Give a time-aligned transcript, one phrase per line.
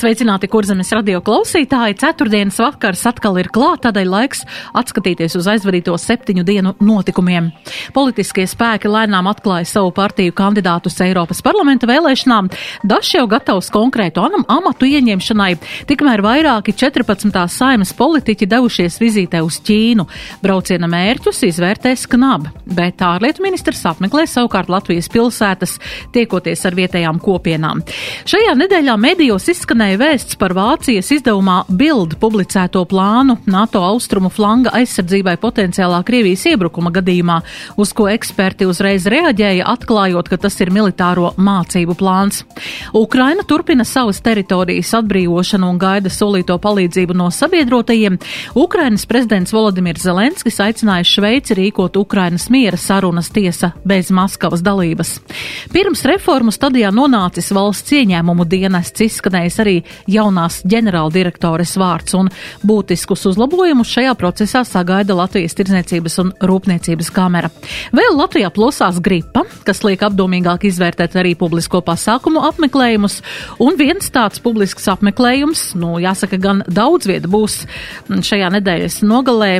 [0.00, 1.98] Sveicināti, kurzemes radio klausītāji!
[2.00, 4.46] Ceturtdienas vakars atkal ir klāt, tādēļ laiks
[4.80, 7.50] atskatīties uz aizvadīto septiņu dienu notikumiem.
[7.92, 12.48] Politiskie spēki lēnām atklāja savu partiju kandidātus Eiropas parlamenta vēlēšanām.
[12.88, 15.50] Dažs jau gatavs konkrētu amatu ieņemšanai,
[15.90, 17.36] tikmēr vairāki 14.
[17.52, 20.08] saimas politiķi devušies vizītē uz Ķīnu.
[20.40, 25.76] Brauciena mērķus izvērtēs KNAB, bet ārlietu ministrs apmeklē savukārt Latvijas pilsētas,
[26.16, 27.84] tiekoties ar vietējām kopienām.
[28.24, 34.70] Šajā nedēļā medijos izskanēja izskanēja vēsts par Vācijas izdevumā Bild publicēto plānu NATO austrumu flanga
[34.70, 37.40] aizsardzībai potenciālā Krievijas iebrukuma gadījumā,
[37.76, 42.44] uz ko eksperti uzreiz reaģēja, atklājot, ka tas ir militāro mācību plāns.
[42.94, 48.20] Ukraina turpina savas teritorijas atbrīvošanu un gaida solīto palīdzību no sabiedrotajiem.
[48.54, 55.16] Ukrainas prezidents Volodimirs Zelenskis aicināja Šveici rīkot Ukrainas miera sarunas tiesa bez Maskavas dalības.
[55.74, 59.79] Pirms reformu stadijā nonācis valsts ieņēmumu dienests izskanējis arī
[60.10, 62.30] jaunās ģenerāldirektores vārds, un
[62.66, 67.50] būtiskus uzlabojumus šajā procesā sagaida Latvijas Tirzniecības un Rūpniecības kamera.
[67.96, 73.20] Vēl Latvijā plosās gripa, kas liek apdomīgāk izvērtēt arī publisko pasākumu apmeklējumus,
[73.62, 77.62] un viens tāds publisks apmeklējums, nu, jāsaka, gan daudz vieta būs
[78.08, 79.52] šajā nedēļas nogalē,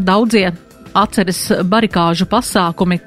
[0.00, 0.50] daudzie
[0.94, 3.00] atceras barikāžu pasākumi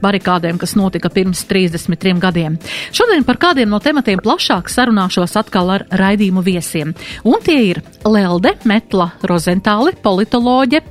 [0.00, 2.56] barikādēm, kas notika pirms 33 gadiem.
[2.96, 6.94] Šodien par kādiem no tematiem plašāk sarunāšos atkal ar raidījumu viesiem.
[7.24, 10.82] Un tie ir Lelde Metla Rozentāli, politoloģe,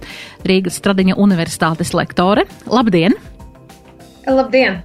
[0.46, 2.46] Rīgas Stradiņa Universitātes lektore.
[2.70, 3.18] Labdien!
[4.30, 4.84] Labdien!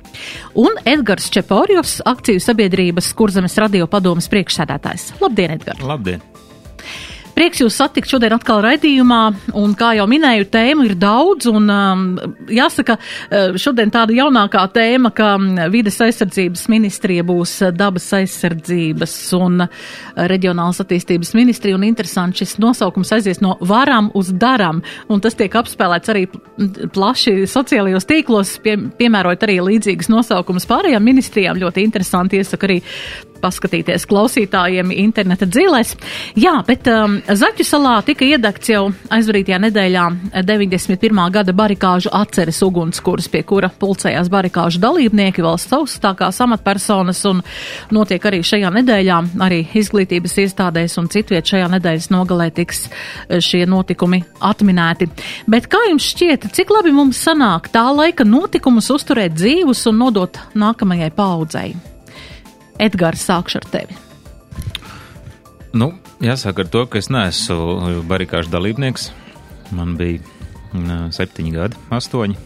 [0.56, 5.12] Un Edgars Čeporjovs, akciju sabiedrības Kurzemes radio padomas priekšsēdētājs.
[5.20, 5.84] Labdien, Edgars!
[5.84, 6.33] Labdien!
[7.34, 9.20] Prieks jūs satikt šodien atkal raidījumā,
[9.58, 12.04] un kā jau minēju, tēmu ir daudz, un um,
[12.46, 19.16] jāsaka, uh, šodien tāda jaunākā tēma, ka um, vides aizsardzības ministrija būs uh, dabas aizsardzības
[19.40, 19.82] un uh,
[20.30, 25.58] reģionālas attīstības ministrija, un interesanti šis nosaukums aizies no varam uz daram, un tas tiek
[25.58, 26.26] apspēlēts arī
[26.94, 32.82] plaši sociālajos tīklos, pie, piemērojot arī līdzīgas nosaukumus pārējām ministrijām, ļoti interesanti iesaka arī
[33.44, 35.94] paskatīties klausītājiem interneta dzīvēs.
[36.40, 40.04] Jā, bet um, Zaķu salā tika iedegts jau aizvarītajā nedēļā
[40.46, 41.22] 91.
[41.34, 47.42] gada barikāžu atceres ugunskurs, pie kura pulcējās barikāžu dalībnieki, valsts augstākās amatpersonas, un
[47.94, 53.64] notiek arī šajā nedēļā, arī izglītības iestādēs un citviet šajā nedēļas nogalē tiks eh, šie
[53.70, 55.10] notikumi atminēti.
[55.50, 60.40] Bet kā jums šķiet, cik labi mums sanāk tā laika notikumus uzturēt dzīvus un nodot
[60.54, 61.93] nākamajai paudzei?
[62.82, 63.96] Edgars, sākšu ar tevi.
[65.74, 65.92] Nu,
[66.22, 69.08] jāsāk ar to, ka es neesmu barikāžu dalībnieks.
[69.74, 72.36] Man bija uh, septiņi gadi, astoņi.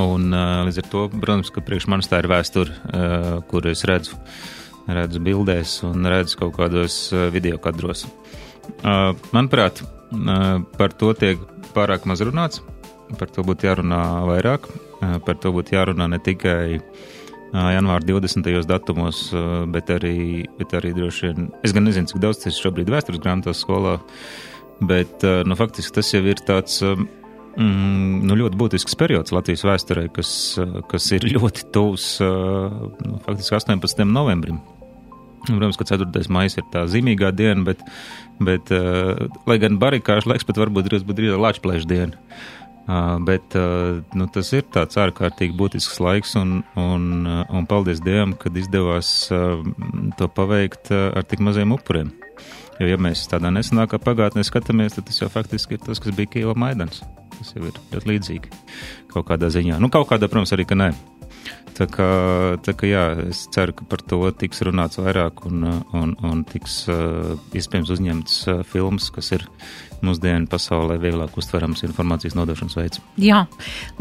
[0.00, 2.72] Un līdz ar to, protams, ka priekš manis tā ir vēsture,
[3.50, 4.16] kur es redzu,
[4.88, 6.96] redzu bildēs un redzu kaut kādos
[7.34, 8.06] video kadros.
[9.36, 9.82] Manuprāt,
[10.78, 11.44] par to tiek
[11.76, 12.64] pārāk maz runāts.
[13.20, 14.70] Par to būtu jārunā vairāk.
[15.26, 17.12] Par to būtu jārunā ne tikai uh,
[17.52, 18.48] janvāra 20.
[18.68, 19.26] datumos,
[19.72, 23.20] bet arī, bet arī droši vien, es gan nezinu, cik daudz tas ir šobrīd vēstures
[23.22, 23.98] grāmatos skolā,
[24.80, 30.30] bet, nu, faktiski tas jau ir tāds, mm, nu, ļoti būtisks periods Latvijas vēsturē, kas,
[30.88, 34.06] kas ir ļoti tuvs, nu, faktiski 18.
[34.08, 34.62] novembrim.
[35.42, 36.22] Protams, ka 4.
[36.30, 37.80] maija ir tā zīmīgā diena, bet,
[38.38, 42.20] bet lai gan barikāžu laiks pat varbūt drīz būtu drīz lāčplēšu diena.
[42.82, 47.41] Uh, bet uh, nu, tas ir tāds ārkārtīgi būtisks laiks, un, un, uh,
[47.72, 49.62] paldies Dievam, kad izdevās uh,
[50.18, 52.12] to paveikt uh, ar tik maziem upuriem.
[52.80, 56.34] Jo, ja mēs tādā nesenākā pagātnē skatāmies, tad tas jau faktiski ir tas, kas bija
[56.36, 57.02] Kieva Maidans.
[57.38, 58.52] Tas jau ir ļoti līdzīgi
[59.12, 59.80] kaut kādā ziņā.
[59.82, 60.92] Nu, kaut kādā, protams, arī, ka nē.
[61.72, 62.08] Tā kā,
[62.60, 65.64] tā kā jā, es ceru, ka par to tiks runāts vairāk un,
[65.96, 69.46] un, un tiks uh, iespējams uzņemts uh, filmas, kas ir
[70.04, 73.00] mūsdienu pasaulē vieglāk uztverams informācijas nodošanas veids.
[73.22, 73.46] Jā,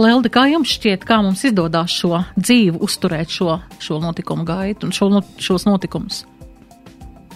[0.01, 4.95] Lelde, kā jums šķiet, kā mums izdodas šo dzīvu uzturēt šo, šo notikumu gaitu un
[4.97, 5.09] šo,
[5.39, 6.25] šos notikumus?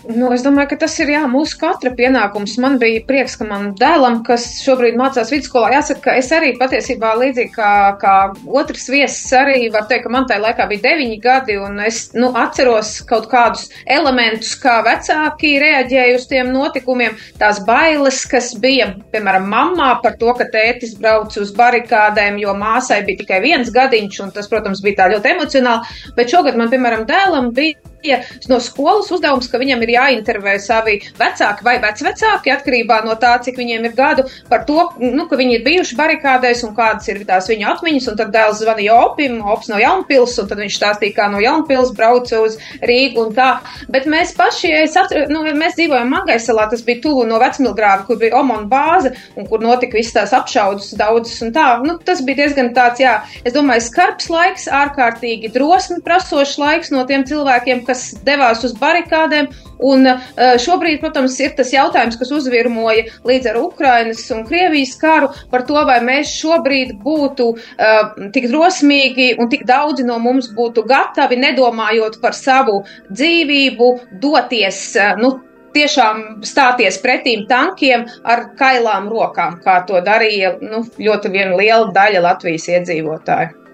[0.05, 2.59] Nu, es domāju, ka tas ir jā, mūsu katra pienākums.
[2.61, 7.15] Man bija prieks, ka man dēlam, kas šobrīd mācās vidusskolā, jāsaka, ka es arī patiesībā
[7.17, 7.69] līdzīgi kā,
[8.01, 8.13] kā
[8.45, 12.29] otrs viesis arī var teikt, ka man tajā laikā bija deviņi gadi, un es nu,
[12.37, 19.49] atceros kaut kādus elementus, kā vecāki reaģēja uz tiem notikumiem, tās bailes, kas bija, piemēram,
[19.49, 24.37] mammā par to, ka tētis brauc uz barikādēm, jo māsai bija tikai viens gadiņš, un
[24.37, 28.21] tas, protams, bija tā ļoti emocionāli, bet šogad man, piemēram, dēlam bija bija
[28.51, 33.57] no skolas uzdevums, ka viņam ir jāintervē savi vecāki vai vecvecāki, atkarībā no tā, cik
[33.59, 37.49] viņiem ir gadu, par to, nu, ka viņi ir bijuši barikādēs un kādas ir tās
[37.51, 38.09] viņa atmiņas.
[38.11, 41.93] Un tad dēls zvanīja Opim, Ops no Jaunpils, un tad viņš stāstīja, kā no Jaunpils
[41.97, 43.49] brauca uz Rīgu un tā.
[43.91, 48.37] Bet mēs paši, atceru, nu, mēs dzīvojam Mangaisalā, tas bija tuvu no Vecmilgrāva, kur bija
[48.39, 51.67] Omona bāze un kur notika visas tās apšaudas daudzas un tā.
[51.85, 57.05] Nu, tas bija diezgan tāds, jā, es domāju, skarbs laiks, ārkārtīgi drosmi prasošs laiks no
[57.09, 59.49] tiem cilvēkiem, kas kas devās uz barikādēm.
[59.85, 60.19] Un eh,
[60.61, 65.79] šobrīd, protams, ir tas jautājums, kas uzvirmoja līdz ar Ukrainas un Krievijas karu par to,
[65.87, 72.21] vai mēs šobrīd būtu uh, tik drosmīgi un tik daudzi no mums būtu gatavi, nedomājot
[72.23, 72.81] par savu
[73.11, 73.89] dzīvību,
[74.23, 75.33] doties, uh, nu,
[75.75, 82.23] tiešām stāties pretīm tankiem ar kailām rokām, kā to darīja nu, ļoti viena liela daļa
[82.29, 83.64] Latvijas iedzīvotāju.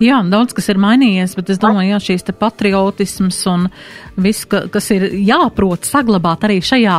[0.00, 3.66] Jā, daudz kas ir mainījies, bet es domāju, jā, šīs patriotisms un
[4.20, 6.94] viss, ka, kas ir jāprot saglabāt arī šajā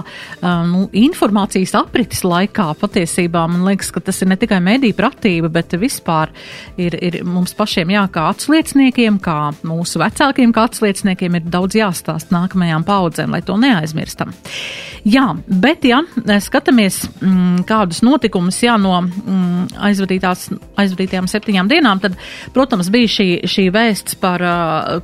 [0.69, 2.67] nu, informācijas aprites laikā.
[2.77, 6.29] Patiesībā man liekas, ka tas ir ne tikai mediju pratība, bet vispār
[6.77, 12.29] ir, ir mums pašiem jā, kā atsliecniekiem, kā mūsu vecākiem, kā atsliecniekiem ir daudz jāstāst
[12.35, 14.35] nākamajām paudzēm, lai to neaizmirstam.
[15.01, 16.03] Jā, bet ja
[16.45, 22.19] skatāmies mm, kādus notikumus jā, no mm, aizvadītajām septiņām dienām, tad,
[22.53, 24.43] protams, bija šī, šī vēsts par,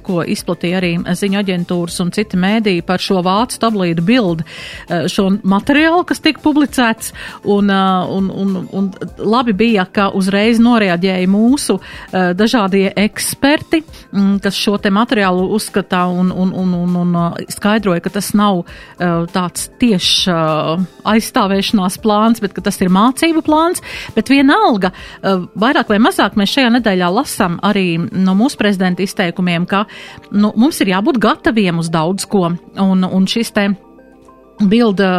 [0.05, 4.45] ko izplatīja arī ziņu aģentūras un citi mēdīji par šo vācu tablīdu bildi,
[5.11, 7.13] šo materiālu, kas tika publicēts,
[7.47, 11.77] un, un, un, un labi bija, ka uzreiz noreaģēja mūsu
[12.11, 18.13] dažādie eksperti, mm, kas šo te materiālu uzskatā un, un, un, un, un skaidroja, ka
[18.17, 18.63] tas nav
[19.33, 20.33] tāds tieši
[21.07, 23.83] aizstāvēšanās plāns, bet ka tas ir mācību plāns,
[24.15, 24.91] bet vienalga,
[25.57, 29.85] vairāk vai mazāk mēs šajā nedēļā lasām arī arī no mūsu prezidenta izteikumiem, ka
[30.33, 32.49] nu, mums ir jābūt gataviem uz daudz ko.
[32.81, 33.69] Un, un šis te
[34.57, 35.09] Bilda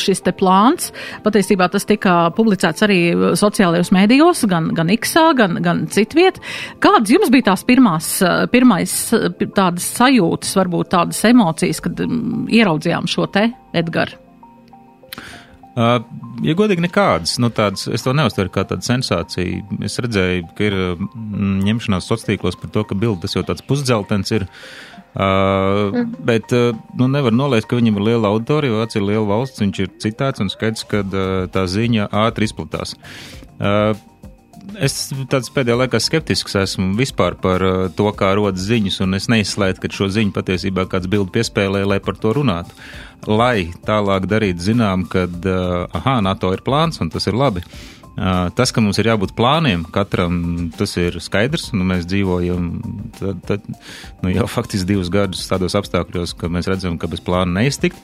[0.00, 0.92] šis te plāns,
[1.24, 2.98] patiesībā tas tika publicēts arī
[3.36, 6.40] sociālajos mēdījos, gan, gan Iksā, gan, gan citviet.
[6.80, 8.14] Kādas jums bija tās pirmās,
[8.54, 8.96] pirmais
[9.52, 14.31] tādas sajūtas, varbūt tādas emocijas, kad mm, ieraudzījām šo te Edgaru?
[15.72, 16.02] Uh,
[16.44, 17.38] ja godīgi, nekādas.
[17.40, 19.78] Nu, tādas, es to neuztveru kā tādu sensāciju.
[19.86, 23.64] Es redzēju, ka ir mm, ņemšanās sociālos tīklos par to, ka bilde tas jau tāds
[23.64, 24.44] pusdzeltens ir.
[25.12, 26.12] Uh, mm.
[26.28, 29.80] Bet uh, nu, nevar noliekt, ka viņam ir liela auditorija, Vācija ir liela valsts, viņš
[29.80, 32.92] ir citāts un skaidrs, ka uh, tā ziņa ātri izplatās.
[33.56, 33.94] Uh,
[34.76, 37.64] es tāds pēdējā laikā skeptisks esmu vispār par
[37.96, 42.00] to, kā rodas ziņas, un es neizslēdzu, ka šo ziņu patiesībā kāds bildi piespēlē, lai
[42.04, 42.76] par to runātu.
[43.30, 47.62] Lai tālāk darītu zinām, ka, uh, aha, NATO ir plāns, un tas ir labi.
[48.12, 51.70] Uh, tas, ka mums ir jābūt plāniem, katram tas ir skaidrs.
[51.72, 52.66] Nu, mēs dzīvojam
[53.16, 53.70] tad, tad,
[54.20, 58.02] nu, jau faktiski divus gadus tādos apstākļos, ka mēs redzam, ka bez plāna neiztikt.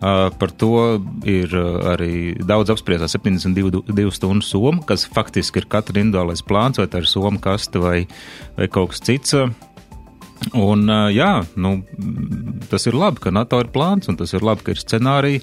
[0.00, 0.96] Uh, par to
[1.28, 1.52] ir
[1.90, 7.10] arī daudz apspriestā 72 stundu soma, kas faktiski ir katra individuālais plāns, vai tā ir
[7.10, 8.06] soma kaste vai,
[8.56, 9.36] vai kaut kas cits.
[10.56, 11.74] Un, jā, nu,
[12.70, 15.42] tas ir labi, ka NATO ir plāns, un tas ir labi, ka ir scenāriji.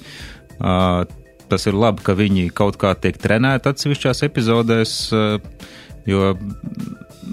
[1.48, 4.96] Tas ir labi, ka viņi kaut kā tiek trenēti atsevišķās epizodēs,
[6.10, 6.32] jo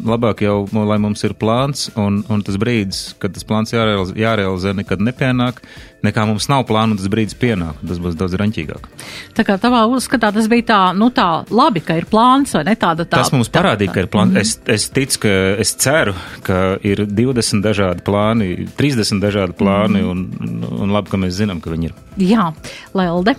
[0.05, 4.73] labāk jau, lai mums ir plāns, un, un tas brīdis, kad tas plāns jārealizē, jārealizē
[4.77, 5.61] nekad nepienāk,
[6.05, 7.79] nekā mums nav plāna, un tas brīdis pienāk.
[7.85, 8.89] Tas būs daudz raņķīgāk.
[9.37, 12.75] Tā kā tavā uzskatā tas bija tā, nu tā labi, ka ir plāns, vai ne
[12.79, 13.21] tāda tā?
[13.21, 14.33] Tas mums parādīja, ka ir plāns.
[14.33, 14.41] Mm -hmm.
[14.41, 20.11] es, es ticu, ka es ceru, ka ir 20 dažādi plāni, 30 dažādi plāni, mm
[20.11, 20.69] -hmm.
[20.71, 21.93] un, un labi, ka mēs zinām, ka viņi ir.
[22.17, 22.53] Jā,
[22.93, 23.35] Lelde.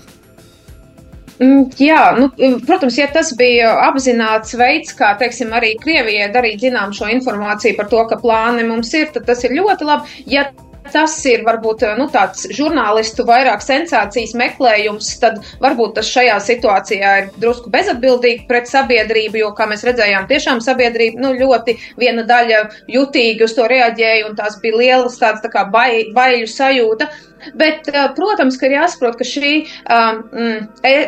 [1.37, 2.29] Mm, jā, nu,
[2.65, 7.91] protams, ja tas bija apzināts veids, kā, teiksim, arī Krievijai darīt zinām šo informāciju par
[7.93, 10.23] to, ka plāni mums ir, tad tas ir ļoti labi.
[10.33, 10.47] Ja
[10.93, 17.31] tas ir varbūt nu, tāds žurnālistu vairāk sensācijas meklējums, tad varbūt tas šajā situācijā ir
[17.43, 22.63] drusku bezatbildīgi pret sabiedrību, jo, kā mēs redzējām, tiešām sabiedrība nu, ļoti viena daļa
[22.93, 27.11] jutīgi uz to reaģēja, un tās bija lielas tāds tā kā bai, baiļu sajūta.
[27.55, 29.53] Bet, protams, ka ir jāsaprot, ka šī
[29.93, 30.23] um,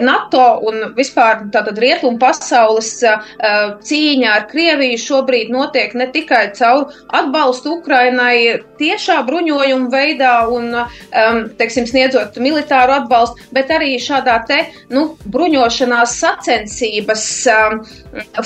[0.05, 3.25] NATO un vispār tātad rietumu pasaules uh,
[3.85, 11.41] cīņa ar Krieviju šobrīd notiek ne tikai caur atbalstu Ukrainai tiešā bruņojuma veidā un, um,
[11.59, 14.61] teiksim, sniedzot militāru atbalstu, bet arī šādā te,
[14.95, 17.83] nu, bruņošanās sacensības um,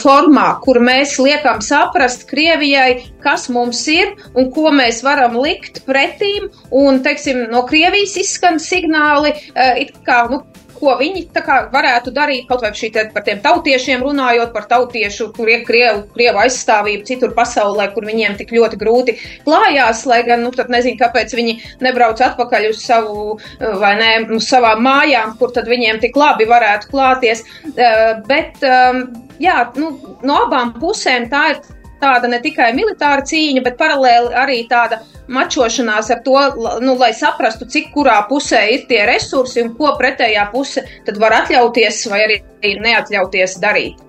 [0.01, 6.49] formā, kur mēs liekam saprast Krievijai, kas mums ir un ko mēs varam likt pretīm,
[6.71, 7.82] un, teiksim, no Krievijas
[8.23, 9.35] izskan signāli,
[9.83, 10.43] it kā, nu,
[10.83, 15.65] ko viņi kā, varētu darīt, kaut vai te, par tiem tautiešiem runājot, par tautiešu krievu,
[15.69, 20.73] krievu, krievu aizstāvību citur pasaulē, kur viņiem tik ļoti grūti klājās, lai gan, nu, tad
[20.75, 23.37] nezinu, kāpēc viņi nebrauc atpakaļ uz savu,
[23.83, 27.45] vai ne, uz savām mājām, kur tad viņiem tik labi varētu klāties.
[27.73, 29.05] Uh, bet, um,
[29.43, 29.95] jā, nu,
[30.27, 31.62] no abām pusēm tā ir
[32.03, 35.01] tāda ne tikai militāra cīņa, bet paralēli arī tāda
[35.33, 36.39] mačošanās ar to,
[36.83, 41.43] nu, lai saprastu, cik kurā pusē ir tie resursi un ko pretējā puse tad var
[41.43, 42.41] atļauties vai arī
[42.83, 44.09] neatļauties darīt.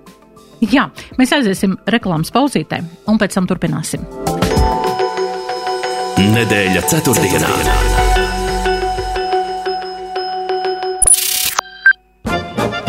[0.64, 0.86] Jā,
[1.18, 4.06] mēs aiziesim reklāmas pauzītē un pēc tam turpināsim.
[6.34, 7.52] Nedēļa ceturtdienā.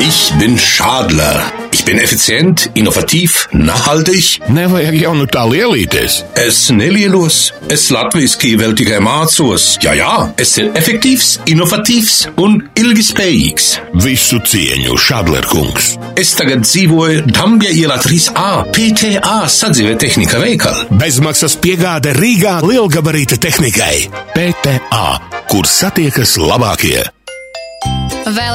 [0.06, 1.65] Ich bin Schadler.
[1.86, 4.40] Ich bin effizient, innovativ, nachhaltig.
[4.50, 6.16] Nevajag jau nu tā lielīties.
[6.42, 9.68] Es nelielos, es latviski vēl tikai mācos.
[9.84, 13.68] Jā, jā, es esmu efektīvs, inovatīvs un ilgspējīgs.
[14.02, 15.92] Visu cieņu, Šadler kungs.
[16.18, 20.88] Es tagad dzīvoju Dambja ielā 3A, PTA sadzīvē tehnika veikala.
[20.90, 24.08] Bezmaksas piegāde Rīgā lielgabarīta tehnikai.
[24.34, 25.06] PTA,
[25.54, 27.06] kur satiekas labākie.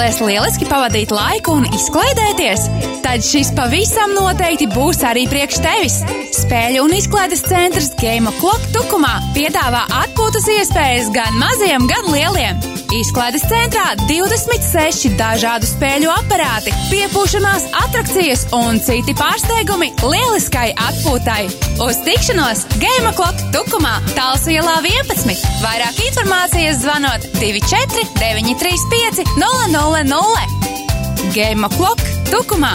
[0.00, 2.62] Vēlēs lieliski pavadīt laiku un izklaidēties?
[3.04, 5.98] Tad šis pavisam noteikti būs arī priekš tevis.
[6.38, 12.79] Spēļu un izklaides centrs Game Clock Tukumā piedāvā atpūtas iespējas gan maziem, gan lieliem.
[12.90, 21.44] Izklaides centrā 26 dažādu spēļu aparāti, piepūšanās atrakcijas un citi pārsteigumi lieliskai atpūtai.
[21.86, 25.38] Uz tikšanos Game Clock Tukumā, Talsielā 11.
[25.62, 31.30] Vairāk informācijas zvanot 24 935 000.
[31.36, 32.74] Game Clock Tukumā!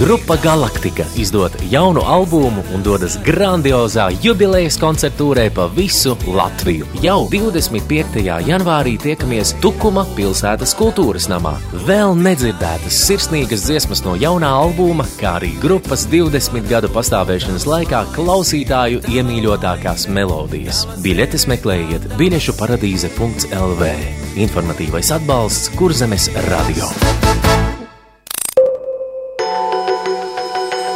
[0.00, 6.88] Grupa Galaktika izdod jaunu albumu un dodas grandiozā jubilejas koncertūrē pa visu Latviju.
[7.04, 8.22] Jau 25.
[8.48, 11.52] janvārī tiekamies Tukuma pilsētas kultūras namā.
[11.84, 19.04] Vēl nedzirdētas sirsnīgas dziesmas no jaunā albuma, kā arī grupas 20 gadu pastāvēšanas laikā klausītāju
[19.12, 20.86] iemīļotākās melodijas.
[21.04, 23.94] Biļetes meklējiet biļešu paradīze.lv.
[24.48, 26.88] Informatīvais atbalsts Kurzemes radio.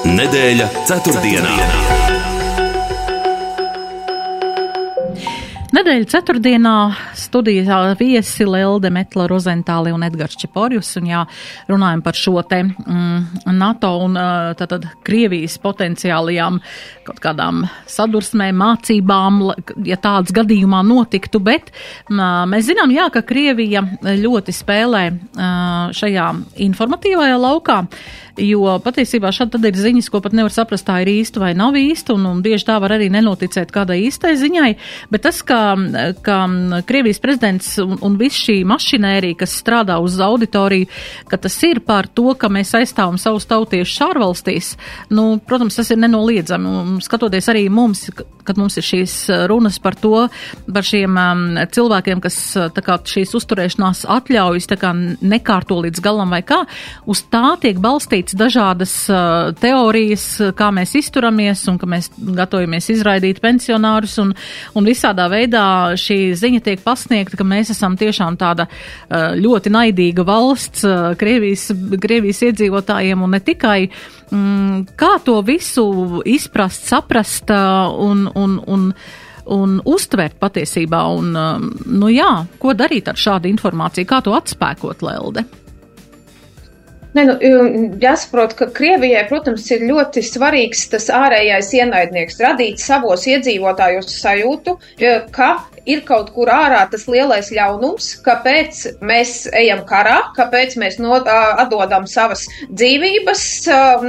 [0.04, 1.52] Nedēļa ceturtdienā.
[5.74, 6.72] Nedēļa ceturtdienā
[7.18, 11.22] studijā viesi Lelde Metla Rozentāli un Edgars Čeporjus, un jā,
[11.72, 14.18] runājam par šo te mm, NATO un
[14.60, 16.60] tātad Krievijas potenciālajām
[17.08, 19.40] kaut kādām sadursmēm, mācībām,
[19.88, 21.72] ja tāds gadījumā notiktu, bet
[22.12, 23.82] mēs zinām, jā, ka Krievija
[24.20, 25.06] ļoti spēlē
[25.96, 26.28] šajā
[26.68, 27.80] informatīvajā laukā
[28.40, 31.76] jo patiesībā šādi tad ir ziņas, ko pat nevar saprast, tā ir īsta vai nav
[31.78, 34.70] īsta, un, un bieži tā var arī nenoticēt kādai īstai ziņai,
[35.14, 35.60] bet tas, ka,
[36.24, 36.38] ka
[36.88, 40.90] Krievijas prezidents un, un viss šī mašinērija, kas strādā uz auditoriju,
[41.30, 44.74] ka tas ir par to, ka mēs aizstāvam savus tautiešus ārvalstīs,
[45.14, 48.08] nu, protams, tas ir nenoliedzami, un skatoties arī mums,
[48.44, 49.16] kad mums ir šīs
[49.50, 50.26] runas par to,
[50.68, 52.38] par šiem um, cilvēkiem, kas
[52.74, 56.62] tā kā šīs uzturēšanās atļaujas kā nekārto līdz galam vai kā,
[57.10, 63.40] uz tā tiek balstīts dažādas uh, teorijas, kā mēs izturamies un ka mēs gatavojamies izraidīt
[63.44, 64.34] pensionārus un,
[64.74, 65.66] un visādā veidā
[66.00, 71.70] šī ziņa tiek pasniegta, ka mēs esam tiešām tāda uh, ļoti naidīga valsts uh, Krievijas,
[72.00, 73.78] Krievijas iedzīvotājiem un ne tikai.
[74.34, 75.84] Mm, kā to visu
[76.26, 78.90] izprast, saprast un, un, un
[79.44, 81.02] un uztvert patiesībā.
[81.18, 81.66] Un, um,
[82.00, 85.44] nu jā, ko darīt ar šādu informāciju, kā to atspēkot, Lelde?
[87.14, 87.34] Ne, nu,
[88.02, 94.74] jāsaprot, ka Krievijai, protams, ir ļoti svarīgs tas ārējais ienaidnieks, radīt savos iedzīvotājos sajūtu,
[95.36, 95.50] ka
[95.86, 102.08] ir kaut kur ārā tas lielais ļaunums, kāpēc mēs ejam karā, kāpēc mēs no, atdodam
[102.10, 103.44] savas dzīvības.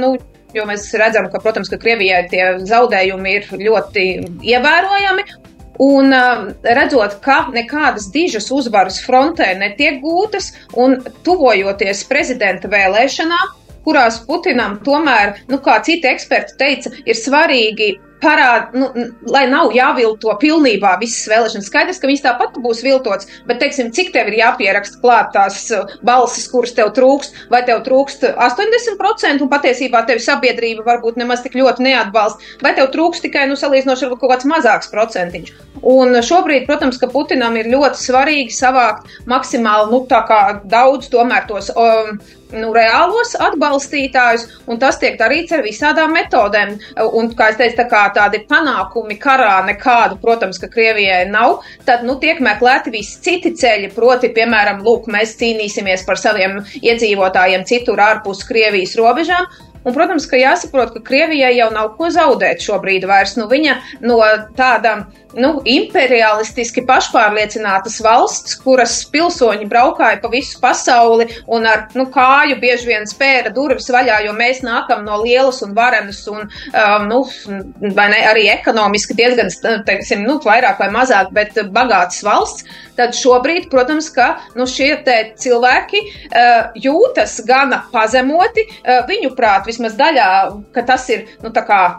[0.02, 0.16] Nu,
[0.56, 4.06] Jo mēs redzam, ka, protams, ka Krievijai tie zaudējumi ir ļoti
[4.54, 5.26] ievērojami,
[5.82, 10.96] Un uh, redzot, ka nekādas dižas uzvaras frontē netiek gūtas, un
[11.26, 13.50] tuvojoties prezidenta vēlēšanām,
[13.84, 17.90] kurās Putinam tomēr, nu, kā citi eksperti teica, ir svarīgi
[18.22, 18.88] parāda, nu,
[19.30, 21.68] lai nav jāvilto pilnībā visas vēlēšanas.
[21.70, 25.84] Skaidrs, ka viņas tāpat būs viltots, bet, teiksim, cik tev ir jāpieraksta klāt tās uh,
[26.06, 31.58] balsis, kuras tev trūkst, vai tev trūkst 80%, un patiesībā tevi sabiedrība varbūt nemaz tik
[31.58, 35.54] ļoti neatbalsta, vai tev trūkst tikai, nu, salīdzinoši ar kaut kāds mazāks procentiņš.
[35.86, 41.46] Un šobrīd, protams, ka Putinam ir ļoti svarīgi savākt maksimāli, nu, tā kā daudz tomēr
[41.50, 41.70] tos.
[41.76, 42.18] Um,
[42.54, 46.76] nu, reālos atbalstītājus, un tas tiek darīts ar visādām metodēm.
[47.18, 52.06] Un, kā es teicu, tā kā tādi panākumi karā nekādu, protams, ka Krievijai nav, tad,
[52.06, 58.02] nu, tiek meklēti visi citi ceļi, proti, piemēram, lūk, mēs cīnīsimies par saviem iedzīvotājiem citur
[58.10, 59.48] ārpus Krievijas robežām,
[59.86, 63.36] Un, protams, ka jāsaprot, ka Krievijai jau nav ko zaudēt šobrīd vairs.
[63.38, 64.16] Nu, viņa no
[64.58, 64.96] tāda
[65.40, 72.90] nu, imperialistiski pašpārliecinātas valsts, kuras pilsoņi braukāja pa visu pasauli un ar nu, kāju bieži
[72.90, 77.22] vien spēra durvis vaļā, jo mēs nākam no lielas un varenas un um, nu,
[77.82, 79.52] ne, arī ekonomiski diezgan,
[79.86, 82.66] teiksim, nu, vairāk vai mazāk, bet bagātas valsts.
[82.96, 84.94] Tad šobrīd, protams, ka nu, šie
[85.36, 88.64] cilvēki uh, jūtas gana pazemoti.
[88.80, 90.28] Uh, viņu prāt, vismaz daļā,
[90.72, 91.52] ka tas ir nu,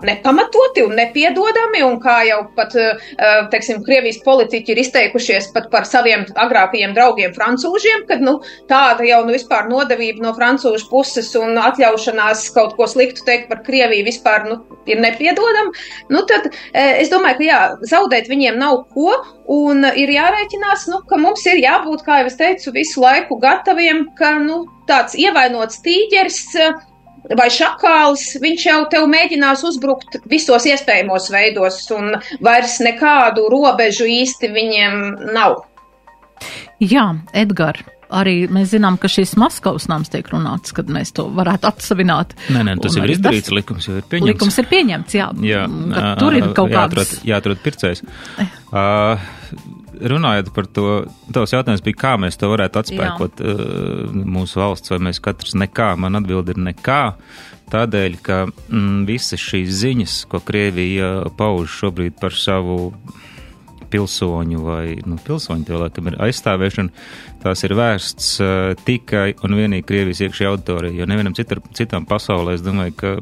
[0.07, 3.13] nepamatoti un nepiedodami, un kā jau pat uh,
[3.51, 8.37] teiksim, Krievijas politiķi ir izteikušies pat par saviem agrākajiem draugiem francūžiem, kad nu,
[8.69, 13.63] tāda jau nu, vispār nodevība no francūžu puses un atļaušanās kaut ko sliktu teikt par
[13.67, 15.73] Krieviju vispār nu, ir nepiedodama.
[16.13, 17.61] Nu, tad es domāju, ka jā,
[17.93, 19.13] zaudēt viņiem nav ko,
[19.51, 24.07] un ir jārēķinās, nu, ka mums ir jābūt, kā jau es teicu, visu laiku gataviem,
[24.17, 26.43] ka nu, tāds ievainots tīģeris
[27.35, 34.51] vai šakāls, viņš jau tev mēģinās uzbrukt visos iespējamos veidos, un vairs nekādu robežu īsti
[34.53, 34.97] viņiem
[35.35, 35.61] nav.
[36.83, 37.85] Jā, Edgars.
[38.07, 42.37] Arī mēs zinām, ka šis Maskavas nams tiek runāts, kad mēs to varētu atsavināt.
[42.55, 44.29] Nē, nē, tas jau ir izdarīts, tas, likums jau ir pieņemts.
[44.31, 45.25] Likums ir pieņemts, jā.
[45.43, 45.65] jā
[46.21, 47.17] tur ir kaut kāds.
[47.27, 48.05] Jāatrod pircējs.
[48.71, 49.19] Uh,
[50.13, 50.87] runājot par to,
[51.33, 53.53] tavs jautājums bija, kā mēs to varētu atspēkot Jā.
[53.53, 57.01] uh, mūsu valsts, vai mēs katrs nekā, man atbildi ir nekā,
[57.73, 62.93] tādēļ, ka mm, visas šīs ziņas, ko Krievija pauž šobrīd par savu
[63.91, 67.05] pilsoņu vai nu, pilsoņu cilvēkam ir aizstāvēšana,
[67.43, 72.57] tās ir vērsts uh, tikai un vienīgi Krievijas iekšējā auditorijā, jo nevienam citar, citam pasaulē,
[72.57, 73.15] es domāju, ka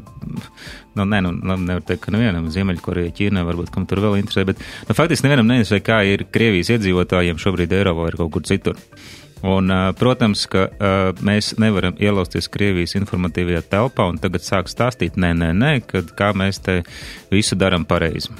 [0.96, 4.62] Nu, nē, nu, nevar teikt, ka nevienam Ziemeļkorejai, Ķīnai, varbūt kam tur vēl interesē, bet
[4.88, 8.80] nu, faktiski nevienam neinteresē, kā ir Krievijas iedzīvotājiem šobrīd Eiropā vai kaut kur citur.
[9.44, 9.68] Un,
[10.00, 10.64] protams, ka
[11.20, 16.32] mēs nevaram ielausties Krievijas informatīvajā telpā un tagad sāk stāstīt, nē, nē, nē, kad kā
[16.32, 16.80] mēs te
[17.28, 18.32] visu darām pareizi.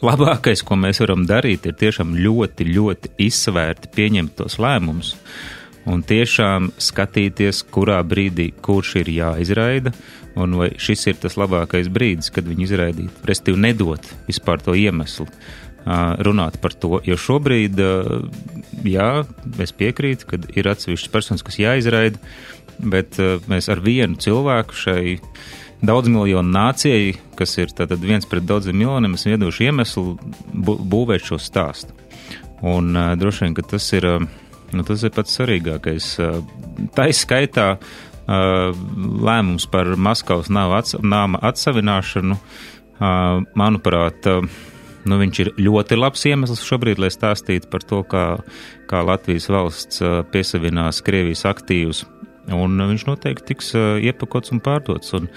[0.00, 5.16] Labākais, ko mēs varam darīt, ir tiešām ļoti, ļoti izsvērti pieņemt tos lēmumus
[5.90, 9.92] un tiešām skatīties, kurā brīdī kurš ir jāizraida,
[10.38, 13.24] un vai šis ir tas labākais brīdis, kad viņu izraidīt.
[13.28, 15.26] Restīvi nedot vispār to iemeslu
[16.22, 17.80] runāt par to, jo šobrīd,
[18.86, 19.08] jā,
[19.66, 22.22] es piekrītu, ka ir atsevišķas personas, kas jāizraida,
[22.78, 23.18] bet
[23.50, 25.18] mēs ar vienu cilvēku šai
[25.82, 30.16] daudz miljonu nācijai, kas ir viens pret daudziem miljoniem, esam iedoši iemeslu
[30.62, 31.94] būvēt šo stāstu.
[32.62, 34.22] Un uh, droši vien, ka tas ir, uh,
[34.72, 36.12] nu, tas ir pats svarīgākais.
[36.22, 36.42] Uh,
[36.96, 37.74] tā izskaitā
[38.22, 42.36] lēmums par Maskavas nama atsavināšanu,
[43.58, 48.24] manuprāt, nu, viņš ir ļoti labs iemesls šobrīd, lai stāstītu par to, kā,
[48.86, 52.04] kā Latvijas valsts piesavinās Krievijas aktīvus.
[52.50, 55.14] Un viņš noteikti tiks iepakots un pārdots.
[55.14, 55.28] Un,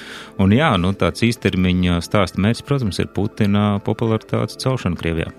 [0.42, 5.30] un jā, nu, tāds īstermiņa stāsta mērķis, protams, ir Putina popularitātes celšana Krievijā.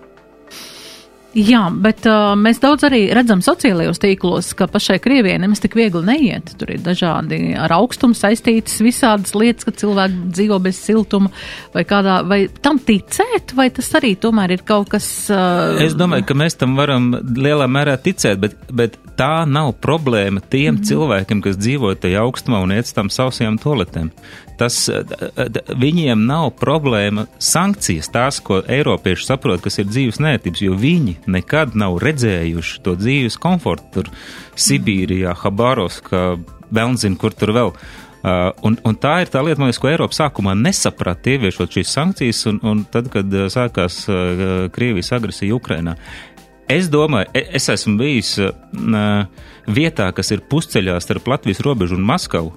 [1.37, 6.01] Jā, bet uh, mēs daudz arī redzam sociālajos tīklos, ka pašai Krievijai nemaz tik viegli
[6.07, 6.55] neiet.
[6.57, 11.29] Tur ir dažādi ar augstumu saistītas visādas lietas, ka cilvēki dzīvo bez siltuma
[11.75, 15.11] vai kādā, vai tam ticēt, vai tas arī tomēr ir kaut kas.
[15.29, 15.77] Uh...
[15.85, 20.75] Es domāju, ka mēs tam varam lielā mērā ticēt, bet, bet tā nav problēma tiem
[20.75, 20.89] mm -hmm.
[20.89, 24.11] cilvēkiem, kas dzīvo tajā augstumā un iet tam sausajām toaletēm
[24.59, 24.79] tas
[25.77, 31.77] viņiem nav problēma sankcijas, tās, ko Eiropieši saprot, kas ir dzīves nērtības, jo viņi nekad
[31.79, 34.11] nav redzējuši to dzīves komfortu tur
[34.57, 36.25] Sibīrijā, Habārovskā,
[36.75, 37.73] Belnzina, kur tur vēl.
[38.27, 42.41] Uh, un, un tā ir tā lieta, liekas, ko Eiropa sākumā nesaprata, ieviešot šīs sankcijas,
[42.51, 45.95] un, un tad, kad uh, sākās uh, Krievijas agresija Ukrainā.
[46.67, 49.29] Es domāju, e, es esmu bijis uh,
[49.71, 52.51] vietā, kas ir pusceļā starp Latvijas robežu un Maskavu,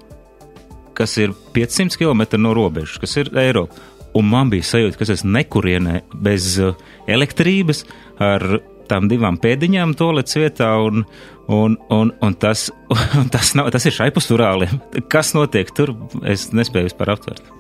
[1.00, 3.80] kas ir 500 km no robežas, kas ir Eiropa.
[4.18, 7.84] Un man bija sajūta, ka es nekurienē bez uh, elektrības,
[8.20, 8.46] ar
[8.90, 11.06] tām divām pēdiņām tolets vietā, un,
[11.46, 12.68] un, un, un tas,
[13.20, 14.82] un tas, nav, tas ir šai pusturāliem.
[15.14, 15.94] Kas notiek tur,
[16.26, 17.54] es nespēju vispār aptvert.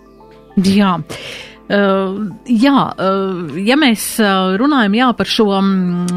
[0.65, 0.97] Jā.
[0.97, 6.07] Uh, jā, uh, ja mēs uh, runājam jā, par šo um,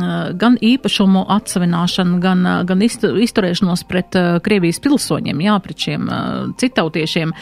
[0.41, 6.23] gan īpašumu atsevināšanu, gan, uh, gan izturēšanos pret uh, Krievijas pilsoņiem, jā, pret šiem uh,
[6.57, 7.35] citautiešiem,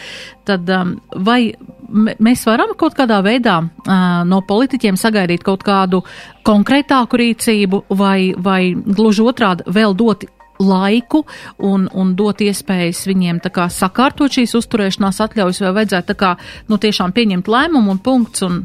[0.49, 1.53] tad um, vai
[1.90, 6.03] mēs varam kaut kādā veidā uh, no politiķiem sagaidīt kaut kādu
[6.46, 10.27] konkrētāku rīcību vai, vai gluži otrādi vēl dot
[10.61, 11.25] laiku
[11.59, 16.35] un, un dot iespējas viņiem tā kā sakārtot šīs uzturēšanās atļaujas, vai vajadzētu tā kā,
[16.68, 18.62] nu, tiešām pieņemt lēmumu un punkts un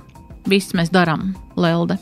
[0.50, 1.98] viss mēs darām, Lelde.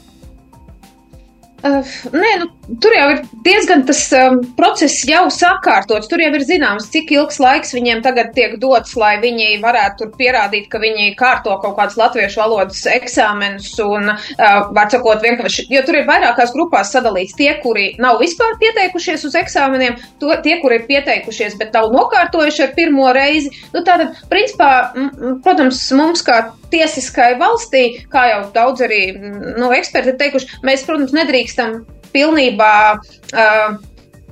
[1.63, 1.79] Uh,
[2.11, 2.47] nē, nu,
[2.83, 6.09] tur jau ir diezgan tas um, process jau sakārtots.
[6.11, 10.67] Tur jau ir zināms, cik ilgs laiks viņiem tagad tiek dots, lai viņi varētu pierādīt,
[10.71, 16.01] ka viņi kārto kaut kādus latviešu valodas eksāmenus un, uh, var sakot, vienkārši, jo tur
[16.01, 20.89] ir vairākās grupās sadalīts tie, kuri nav vispār pieteikušies uz eksāmeniem, to, tie, kuri ir
[20.91, 23.53] pieteikušies, bet nav nokārtojuši ar pirmo reizi.
[23.71, 26.41] Nu, tātad, principā, m, protams, mums kā
[26.73, 31.81] tiesiskai valstī, kā jau daudz arī nu, eksperti ir teikuši, mēs, protams, nedrīkstam
[32.13, 33.81] pilnībā uh,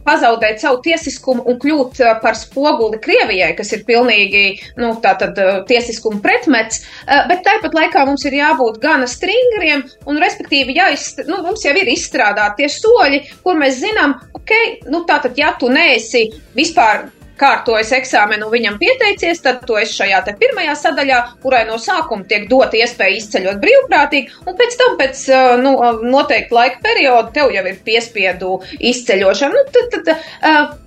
[0.05, 4.43] pazaudēt savu tiesiskumu un kļūt par spoguli Krievijai, kas ir pilnīgi
[4.81, 5.37] nu, tātad,
[5.69, 6.83] tiesiskuma pretmets,
[7.29, 11.93] bet tāpat laikā mums ir jābūt gana stringriem un, respektīvi, jāizst, nu, mums jau ir
[11.93, 14.55] izstrādāti tie soļi, kur mēs zinām, ok,
[14.91, 16.27] nu, tātad, ja tu neesi
[16.57, 17.09] vispār
[17.41, 22.27] kārtojas eksāmenu un viņam pieteicies, tad to es šajā te pirmajā sadaļā, kurai no sākuma
[22.29, 25.25] tiek dota iespēja izceļot brīvprātīgi, un pēc tam, pēc
[25.63, 25.75] nu,
[26.05, 28.59] noteikta laika perioda, tev jau ir piespiedu
[28.91, 29.51] izceļošana.
[29.51, 30.79] Nu, tad, tad,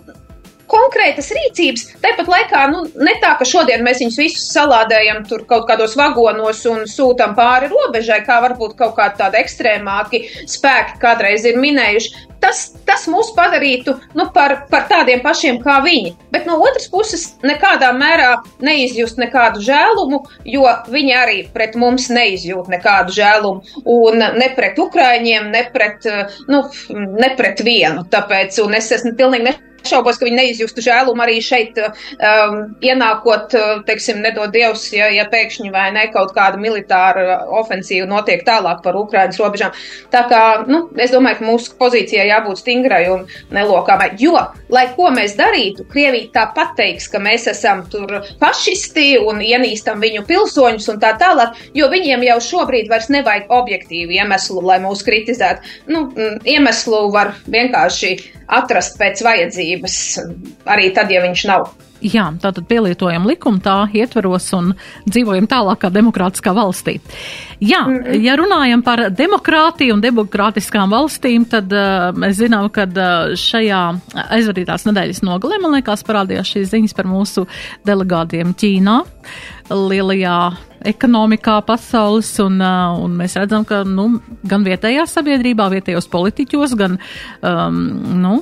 [0.70, 5.66] konkrētas rīcības, tāpat laikā nu, ne tā, ka šodien mēs viņus visus salādējam tur kaut
[5.70, 11.60] kādos vagonos un sūtam pāri robežai, kā varbūt kaut kādi tādi ekstrēmāki spēki kādreiz ir
[11.60, 12.30] minējuši.
[12.44, 16.12] Tas, tas mūs padarītu nu, par, par tādiem pašiem kā viņi.
[16.34, 20.20] Bet no otras puses, nekādā mērā neizjust nekādu žēlumu,
[20.52, 23.80] jo viņi arī pret mums neizjūt nekādu žēlumu.
[23.88, 26.04] Un ne pret Ukraiņiem, ne pret,
[26.52, 28.04] nu, ne pret vienu.
[28.12, 29.56] Tāpēc, es esmu pilnīgi ne
[29.88, 35.26] šaubos, ka viņi neizjustu žēlumu arī šeit, um, ienākot, uh, teiksim, nedod Dievs, ja, ja
[35.30, 39.74] pēkšņi vai ne kaut kāda militāra ofensīva notiek tālāk par Ukrainas robežām.
[40.12, 44.36] Tā kā, nu, es domāju, ka mūsu pozīcijai jābūt stingrai un nelokāmai, jo,
[44.72, 50.24] lai ko mēs darītu, Krievija tāpat teiks, ka mēs esam tur fašisti un ienīstam viņu
[50.28, 55.74] pilsoņus un tā tālāk, jo viņiem jau šobrīd vairs nevajag objektīvu iemeslu, lai mūs kritizētu.
[55.90, 58.14] Nu, mm, iemeslu var vienkārši
[58.46, 59.96] atrast pēc vajadzības,
[60.70, 61.72] arī tad, ja viņš nav.
[62.04, 64.74] Jā, tātad pielietojam likumu tā ietveros un
[65.08, 66.98] dzīvojam tālākā demokrātiskā valstī.
[67.60, 68.20] Jā, mm -hmm.
[68.20, 73.80] ja runājam par demokrātiju un demokrātiskām valstīm, tad uh, mēs zinām, ka uh, šajā
[74.28, 77.46] aizvadītās nedēļas nogalē, man liekas, parādījās šīs ziņas par mūsu
[77.86, 79.00] delegātiem Ķīnā,
[79.70, 80.52] lielajā
[80.84, 86.98] ekonomikā pasaules, un, uh, un mēs redzam, ka nu, gan vietējā sabiedrībā, vietējos politiķos, gan
[86.98, 87.78] um,
[88.20, 88.34] nu,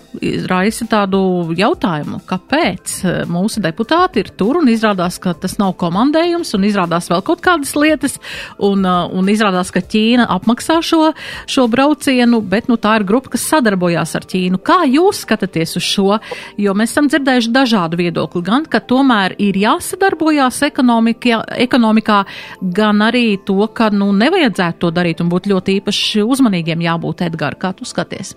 [0.50, 1.22] raisa tādu
[1.58, 7.10] jautājumu, kāpēc uh, mūsu deputāti ir tur, un izrādās, ka tas nav komandējums, un izrādās
[7.12, 8.18] vēl kaut kādas lietas,
[8.58, 11.12] un, uh, un izrādās, ka Ķīna apmaksā šo,
[11.50, 14.60] šo braucienu, bet nu, tā ir grupa, kas sadarbojās ar Ķīnu.
[14.66, 16.18] Kā jūs skatāties uz šo?
[16.60, 22.22] Jo mēs esam dzirdējuši dažādu viedokli, gan ka tomēr ir jāsadarbojās ekonomikā, ekonomikā
[22.60, 27.60] gan arī to, ka nu, nevajadzētu to darīt un būt ļoti īpaši uzmanīgiem jābūt Edgars.
[27.62, 28.34] Kā tu skaties?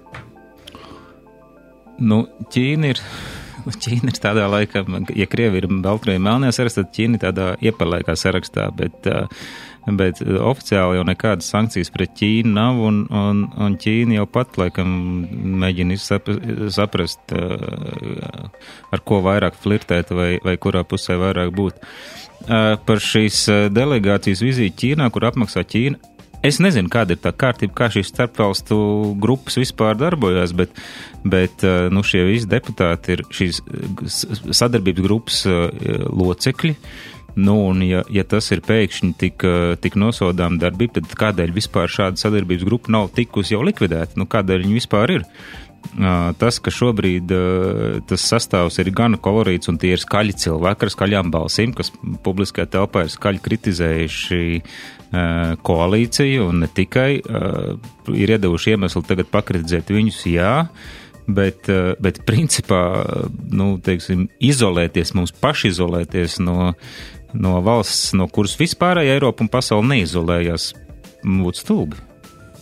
[1.99, 3.01] Nu, Ķīna ir.
[3.83, 4.83] Ķīna ir tādā laikā,
[5.17, 9.09] ja Krievi ir Baltkrievijā melnajā sarakstā, tad Ķīna ir tādā iepalaikā sarakstā, bet,
[9.85, 14.89] bet oficiāli jau nekādas sankcijas pret Ķīnu nav, un, un, un Ķīna jau pat laikam
[15.61, 15.97] mēģina
[16.73, 17.35] saprast,
[18.91, 21.81] ar ko vairāk flirtēt vai, vai kurā pusē vairāk būt.
[21.81, 22.15] Uh,
[22.85, 26.11] par šīs delegācijas vizīti Ķīnā, kur apmaksā Ķīna.
[26.45, 28.75] Es nezinu, kāda ir tā kārtība, kā šīs starpvalstu
[29.17, 30.75] grupas vispār darbojas, bet,
[31.25, 33.63] bet nu, šie visi deputāti ir šīs
[34.53, 36.75] sadarbības grupas locekļi.
[37.35, 39.43] Nu, un ja, ja tas ir pēkšņi tik,
[39.83, 44.15] tik nosodām darbība, tad kādēļ vispār šāda sadarbības grupa nav tikusi jau likvidēta?
[44.19, 45.27] Nu, kādēļ viņi vispār ir?
[46.39, 47.31] tas, ka šobrīd
[48.09, 51.91] tas sastāvs ir gan kolorīts un tie ir skaļi cilvēki ar skaļām balsīm, kas
[52.25, 54.41] publiskajā telpā ir skaļi kritizējuši
[55.65, 60.53] koalīciju un ne tikai ir iedevuši iemeslu tagad pakritizēt viņus, jā.
[61.25, 61.65] Bet,
[62.05, 62.79] bet principā,
[63.49, 66.75] nu, teiksim, izolēties, mums pašizolēties no,
[67.39, 70.71] no valsts, no kuras vispārēja Eiropa un pasauli neizolējās,
[71.23, 72.03] būtu stulbi.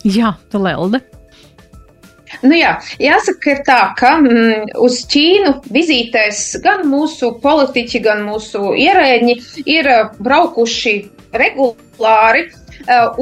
[0.04, 1.00] Jā, Lelde.
[2.42, 8.72] Nu jā, jāsaka, ir tā, ka mm, uz Ķīnu vizītēs gan mūsu politiķi, gan mūsu
[8.80, 9.36] ierēģi
[9.70, 10.96] ir braukuši
[11.36, 12.48] regulāri.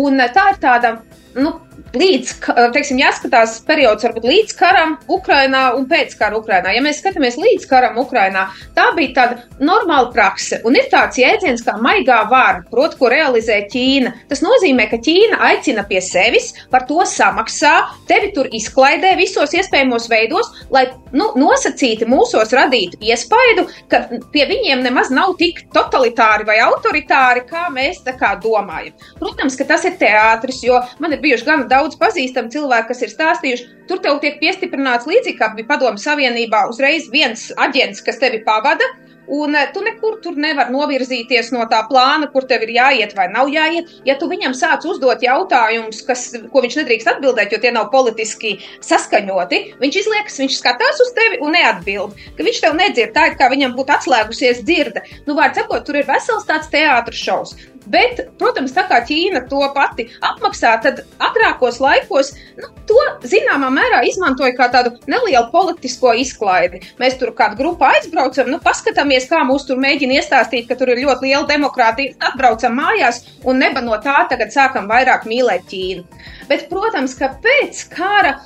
[0.01, 0.95] Un tā ir tāda,
[1.37, 1.55] nu,
[1.97, 2.33] līdz,
[2.75, 6.73] teiksim, jāskatās periods varbūt līdz karam Ukrainā un pēc kara Ukrainā.
[6.75, 10.61] Ja mēs skatāmies līdz karam Ukrainā, tā bija tāda normāla prakse.
[10.69, 14.15] Un ir tāds jēdziens kā maigā vara, proti, ko realizē Ķīna.
[14.31, 17.75] Tas nozīmē, ka Ķīna aicina pie sevis, par to samaksā,
[18.11, 24.85] tevi tur izklaidē visos iespējamos veidos, lai nu, nosacīti mūsos radītu iespaidu, ka pie viņiem
[24.87, 28.97] nemaz nav tik totalitāri vai autoritāri, kā mēs tā kā domājam.
[29.21, 33.15] Protams, ka tas ir teātris, jo man ir bijuši gan daudz pazīstami cilvēki, kas ir
[33.15, 38.45] stāstījuši, tur tev tiek piestiprināts līdzīgi kā bija Padomu Savienībā, uzreiz viens aģents, kas tevi
[38.47, 38.93] pavada.
[39.33, 43.53] Un tu nekur tur nevar novirzīties no tā plāna, kur tev ir jāiet vai nav
[43.55, 43.93] jāiet.
[44.05, 48.57] Ja tu viņam sāc uzdot jautājumus, kas, ko viņš nedrīkst atbildēt, jo tie nav politiski
[48.83, 52.19] saskaņoti, viņš izliekas, viņš skatās uz tevi un neatbild.
[52.37, 55.07] Ka viņš tev nedzird, tā ir kā viņam būtu atslēgusies dzirde.
[55.29, 57.55] Nu, vārds sakot, tur ir vesels tāds teātris šovs.
[57.91, 64.03] Bet, protams, tā kā Ķīna to pati apmaksā, tad agrākos laikos nu, to zināmā mērā
[64.07, 66.83] izmantoja kā tādu nelielu politisko izklaidi.
[67.03, 71.03] Mēs tur kādu grupu aizbraucam, nu, paskatāmies, kā mūs tur mēģina iestāstīt, ka tur ir
[71.03, 76.07] ļoti liela demokrātija, atbraucam mājās un neba no tā tagad sākam vairāk mīlēt Ķīnu.
[76.51, 78.37] Bet, protams, ka pēc kara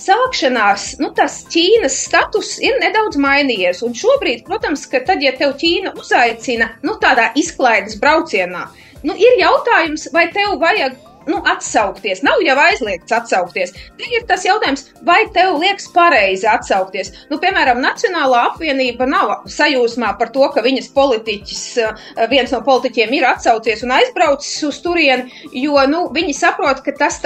[0.00, 3.82] sākšanās, nu, tas Ķīnas status ir nedaudz mainījies.
[3.86, 8.66] Un šobrīd, protams, ka tad, ja tev Ķīna uzaicina, nu, tādā izklaides braucienā,
[9.04, 12.22] Nu, ir jautājums, vai tev vajag nu, atsaukties.
[12.22, 13.72] Nav jau aizliegts atsaukties.
[13.98, 17.12] Te ir tas jautājums, vai tev liekas pareizi atsaukties.
[17.30, 23.16] Nu, piemēram, Nacionālā apvienība nav sajūsmā par to, ka viņas politiķis, eh, viens no politiķiem
[23.18, 27.20] ir atsaucies un aizbraucis uz turieni, jo nu, viņi saprot, ka tas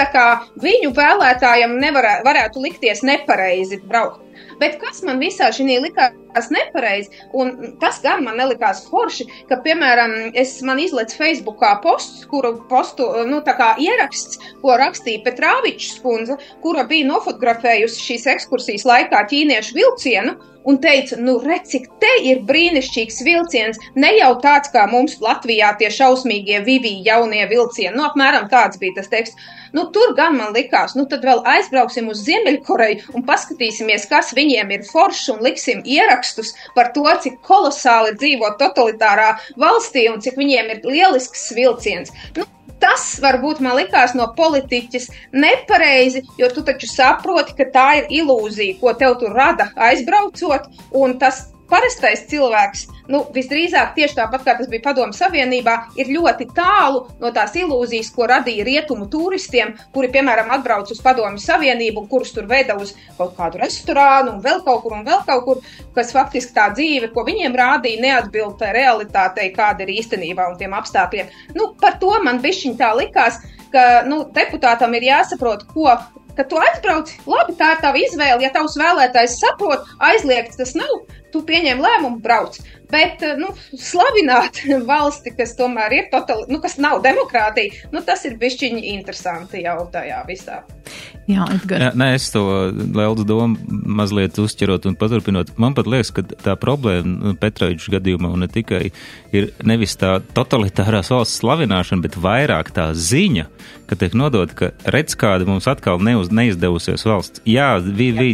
[0.60, 4.29] viņu vēlētājiem nevarētu likties nepareizi braukt.
[4.60, 10.12] Bet kas man visā šī likās nepareizi, un tas gan man nelikās forši, ka, piemēram,
[10.36, 16.36] es man izlaicu Facebookā posts, kuru postu, nu, tā kā ieraksts, ko rakstīja Petrāvičs kundze,
[16.64, 22.42] kura bija nofotografējusi šīs ekskursijas laikā ķīniešu vilcienu, un teica, nu, redz, cik te ir
[22.48, 23.80] brīnišķīgs vilciens.
[23.96, 27.96] Ne jau tāds kā mums Latvijā tie šausmīgie vivī jaunie vilcieni.
[27.96, 29.50] Nu, apmēram tāds bija tas teksts.
[29.76, 34.72] Nu, tur gan man likās, nu tad vēl aizbrauksim uz Ziemeļkoreju un paskatīsimies, kas viņiem
[34.74, 40.74] ir forši un liksim ierakstus par to, cik kolosāli dzīvo totalitārā valstī un cik viņiem
[40.74, 42.10] ir lielisks vilciens.
[42.38, 42.46] Nu,
[42.80, 48.78] tas varbūt man likās no politiķis nepareizi, jo tu taču saproti, ka tā ir ilūzija,
[48.80, 54.68] ko tev tur rada aizbraucot, un tas parastais cilvēks, nu, visdrīzāk tieši tāpat kā tas
[54.70, 60.52] bija Padomu Savienībā, ir ļoti tālu no tās ilūzijas, ko radīja rietumu turistiem, kuri, piemēram,
[60.56, 64.84] atbrauc uz Padomu Savienību un kurus tur veda uz kaut kādu restorānu un vēl kaut
[64.84, 65.64] kur un vēl kaut kur,
[65.96, 70.76] kas faktiski tā dzīve, ko viņiem rādīja, neatbild tai realitātei, kāda ir īstenībā un tiem
[70.78, 71.34] apstākļiem.
[71.58, 73.42] Nu, par to man bišķiņ tā likās,
[73.74, 75.94] ka nu, deputātam ir jāsaprot, ko
[76.36, 78.44] kad tu aizbrauc, labi, tā ir tava izvēle.
[78.44, 82.58] Ja tavs vēlētājs saprot, aizliegts tas nav, tu pieņem lēmumu, brauc.
[82.90, 84.62] Bet, eh, nu, slavināt
[84.92, 89.78] valsti, kas tomēr ir totali, nu, kas nav demokrātija, nu, tas ir bišķiņi interesanti jau
[89.92, 90.62] tajā visā.
[91.30, 91.82] Jā, Edgar.
[91.84, 92.42] Jā, nē, es to
[92.96, 95.52] Leldas domu mazliet uzķerot un paturpinot.
[95.62, 98.88] Man pat liekas, ka tā problēma nu, Petroviča gadījumā un ne tikai
[99.36, 103.46] ir nevis tā totalitārās valsts slavināšana, bet vairāk tā ziņa,
[103.90, 107.44] ka tiek nodota, ka redz kāda mums atkal neuz, neizdevusies valsts.
[107.46, 108.30] Jā, vi, vi,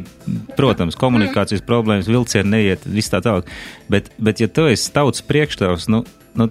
[0.57, 3.51] protams, komunikācijas problēmas, vilcieni neiet, viss tā tālāk.
[3.93, 6.05] Bet, bet ja tu esi tautas priekšstāvs, nu,
[6.37, 6.49] nu,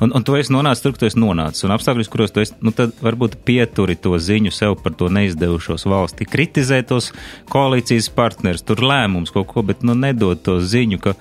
[0.00, 2.56] un, un tu esi nonācis tur, kur tu esi nonācis, un apstākļos, kuros tu esi,
[2.64, 7.12] nu, tad varbūt pieturi to ziņu sev par to neizdevušos valsti, kritizē tos
[7.52, 11.16] koalīcijas partnerus, tur lēmums kaut ko, bet, nu, nedod to ziņu, ka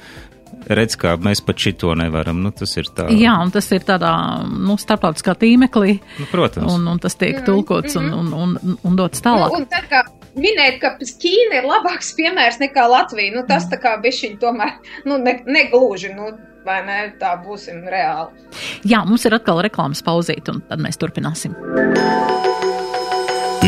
[0.67, 2.41] redz, kā mēs pat šito nevaram.
[2.43, 3.07] Nu, tas ir tā.
[3.13, 4.11] Jā, un tas ir tādā,
[4.51, 5.99] nu, starptautiskā tīmeklī.
[6.19, 6.73] Nu, protams.
[6.73, 9.53] Un, un tas tiek tulkots un, un, un, un dots tālāk.
[9.55, 10.03] Un, un tā kā
[10.41, 14.77] minēt, ka Ķīna ir labāks piemērs nekā Latvija, nu, tas tā kā bišķiņ tomēr,
[15.09, 16.31] nu, ne, negluži, nu,
[16.67, 18.47] vai ne, tā būsim reāli.
[18.87, 21.55] Jā, mums ir atkal reklāmas pauzīt, un tad mēs turpināsim.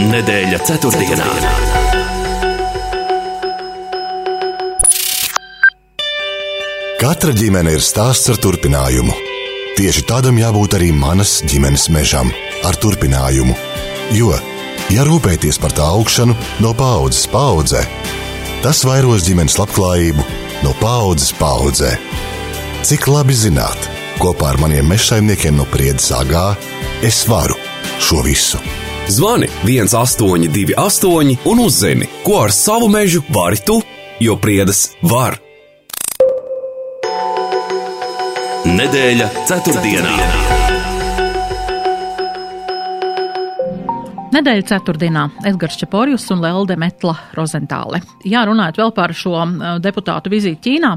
[0.10, 1.28] Nedēļa ceturtdienā.
[7.00, 9.14] Katra ģimene ir stāsts ar turpinājumu.
[9.78, 12.28] Tieši tādam jābūt arī manas ģimenes mežam,
[12.68, 13.56] ar turpinājumu.
[14.18, 14.34] Jo,
[14.94, 17.84] ja rūpēties par tā augšanu no paudzes paudzē,
[18.64, 20.26] tas vairos ģimenes labklājību
[20.66, 21.96] no paudzes paudzē.
[22.88, 23.90] Cik labi zināt,
[24.22, 26.54] kopā ar maniem mežsaimniekiem no Priedes Agā
[27.06, 27.58] es varu
[28.00, 28.62] šo visu.
[29.10, 33.82] Zvani 1828 un uzzini, ko ar savu mežu vari tu,
[34.20, 35.40] jo Priedes var.
[38.70, 40.16] Nedēļa ceturtdienā.
[40.16, 40.59] ceturtdienā.
[44.30, 47.98] Nedēļa ceturtdienā Edgars Čeporjus un Lelde Metla Rozentāle.
[48.30, 50.92] Jā, runājot vēl par šo uh, deputātu vizīti Ķīnā,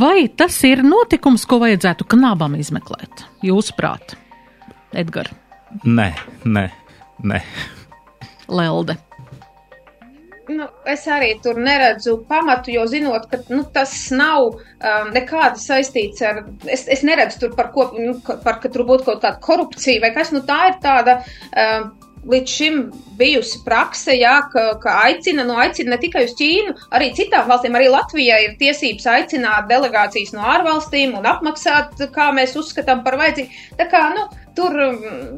[0.00, 3.26] vai tas ir notikums, ko vajadzētu knabam izmeklēt?
[3.44, 4.16] Jūsuprāt,
[4.96, 5.28] Edgar?
[5.84, 6.08] Nē,
[6.48, 6.66] nē,
[7.28, 7.44] nē.
[8.48, 8.96] Lelde.
[10.48, 16.24] Nu, es arī tur neredzu pamatu, jo zinot, ka nu, tas nav um, nekāda saistīts
[16.24, 16.40] ar.
[16.64, 20.10] Es, es neredzu tur par ko, nu, par, ka tur būtu kaut kāda korupcija vai
[20.16, 20.32] kas.
[20.32, 21.20] Nu, tā ir tāda.
[21.52, 21.92] Um,
[22.28, 22.76] līdz šim
[23.18, 27.76] bijusi prakse, jā, ka, ka aicina, nu, aicina ne tikai uz Ķīnu, arī citām valstīm,
[27.78, 33.60] arī Latvijai ir tiesības aicināt delegācijas no ārvalstīm un apmaksāt, kā mēs uzskatām par vajadzīgu.
[33.80, 34.76] Tā kā, nu, tur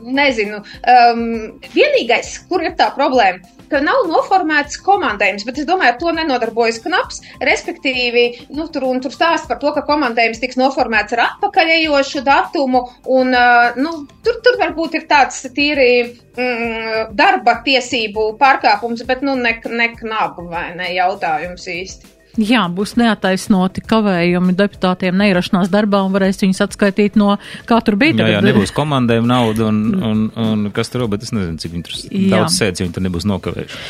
[0.04, 0.60] nezinu.
[0.90, 1.26] Um,
[1.74, 6.80] vienīgais, kur ir tā problēma, ka nav noformēts komandējums, bet es domāju, ar to nenodarbojas
[6.84, 7.22] knaps.
[7.44, 8.24] Respektīvi,
[8.54, 12.84] nu, tur, tur stāst par to, ka komandējums tiks noformēts ar atpakaļejošu datumu,
[13.18, 13.34] un
[13.80, 19.90] nu, tur, tur varbūt ir tāds tīri mm, darba tiesību pārkāpums, bet nu, ne, ne
[19.98, 22.13] knabu vai ne jautājums īsti.
[22.34, 27.36] Jā, būs neataisnoti kavējumi deputātiem neierašanās darbā un varēs viņus atskaitīt no
[27.68, 28.16] kā tur bija.
[28.18, 31.86] Jā, jā nebūs komandējuma nauda un, un, un kas tur, bet es nezinu, cik viņi
[31.86, 32.00] tur
[32.32, 33.82] daudz sēdz, ja viņi tur nebūs nokavējuši.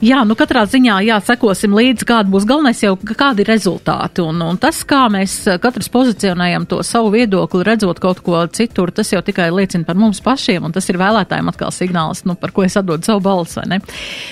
[0.00, 4.24] Jā, nu katrā ziņā, jā, sekosim līdzi, kāda būs galvenais jau, kādi ir rezultāti.
[4.24, 9.12] Un, un tas, kā mēs katrs pozicionējam to savu viedokli, redzot kaut ko citur, tas
[9.12, 12.64] jau tikai liecina par mums pašiem, un tas ir vēlētājiem atkal signāls, nu, par ko
[12.64, 13.80] es atdodu savu balsi, vai ne?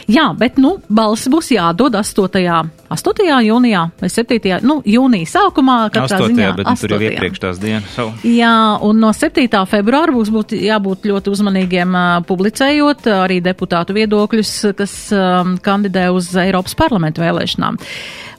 [0.09, 2.73] Jā, bet, nu, balsi būs jādod 8.
[2.89, 3.29] 8.
[3.29, 3.58] jūnijā
[4.01, 4.59] vai 7.
[4.67, 5.79] Nu, jūnija sākumā.
[5.93, 6.29] 8.
[6.31, 6.81] Ziņā, bet 8.
[6.83, 7.89] tur jau iepriekš tās dienas.
[7.95, 8.15] Savu.
[8.27, 8.53] Jā,
[8.85, 9.49] un no 7.
[9.71, 11.97] februāra būs būt, jābūt ļoti uzmanīgiem
[12.29, 17.81] publicējot arī deputātu viedokļus, kas um, kandidē uz Eiropas parlamentu vēlēšanām.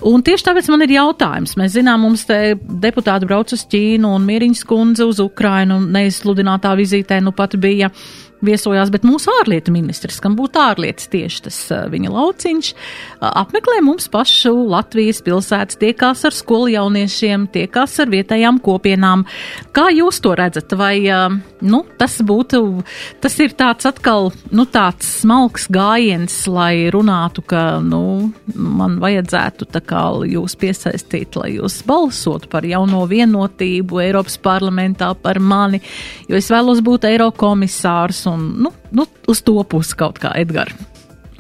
[0.09, 1.57] Un tieši tāpēc man ir jautājums.
[1.59, 7.19] Mēs zinām, mums te deputāti brauc uz Ķīnu un Mieriņas kundze uz Ukrainu neizsludinātā vizītē
[7.23, 7.91] nu pat bija.
[7.91, 11.59] Uh, viesojās, bet mūsu ārlietu ministrs, kam būtu ārlietas tieši tas
[11.91, 12.71] viņa lauciņš,
[13.29, 19.25] apmeklē mums pašu Latvijas pilsētas, tiekās ar skolu jauniešiem, tiekās ar vietējām kopienām.
[19.75, 20.75] Kā jūs to redzat?
[20.79, 21.01] Vai
[21.61, 22.61] nu, tas būtu,
[23.23, 29.83] tas ir tāds atkal, nu, tāds smalks gājiens, lai runātu, ka, nu, man vajadzētu tā
[29.83, 35.81] kā jūs piesaistīt, lai jūs balsotu par jauno vienotību Eiropas parlamentā par mani,
[36.29, 40.77] jo es vēlos būt Eirokomisārs un nu, nu, uz to pusi kaut kā Edgars.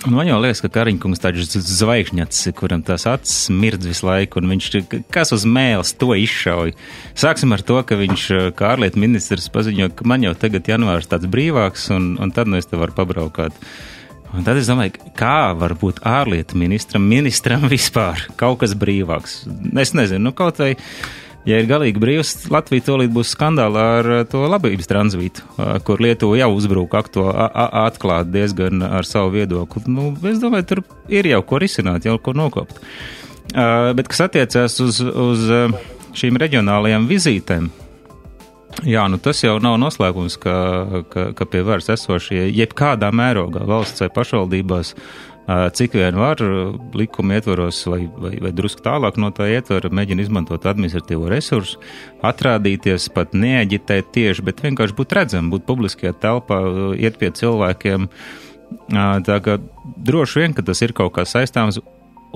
[0.07, 4.69] Man jau liekas, ka Kariņkungs tāds zvaigžņats, kuram tās acis mirdz visu laiku, un viņš
[5.11, 6.71] kas uz mēles to izšauj.
[7.19, 8.23] Sāksim ar to, ka viņš,
[8.55, 12.61] kā ārlietu ministrs, paziņo, ka man jau tagad janvārs tāds brīvāks, un, un tad nu
[12.61, 13.59] es te varu pabraukāt.
[14.31, 19.41] Un tad es domāju, kā var būt ārlietu ministram, ministram vispār kaut kas brīvāks.
[19.83, 20.77] Es nezinu, nu kaut vai.
[20.77, 25.77] Vai ja ir galīgi brīvs, Latvija tolīt būs skandālā ar uh, to labības tranzītu, uh,
[25.85, 29.85] kur Lietuva jau uzbruka akto atklāt diezgan ar savu viedokli.
[29.91, 32.81] Nu, es domāju, tur ir jau ko risināt, jau ko nokopt.
[33.49, 35.45] Uh, bet kas attiecās uz, uz
[36.17, 37.71] šīm reģionālajām vizītēm,
[38.87, 40.53] Jā, nu tas jau nav noslēpums, ka,
[41.11, 44.93] ka, ka pie varas esošie jebkādā mērogā valsts vai pašvaldībās
[45.49, 46.41] cik vien var
[46.93, 51.79] likuma ietvaros vai, vai, vai drusku tālāk no tā ietvara, mēģina izmantot administratīvo resursu,
[52.25, 56.59] atrādīties, pat neaģitēt tieši, bet vienkārši būt redzam, būt publiskajā telpā,
[56.99, 58.09] iet pie cilvēkiem.
[59.25, 59.57] Tā kā
[59.97, 61.81] droši vien, ka tas ir kaut kā saistāms,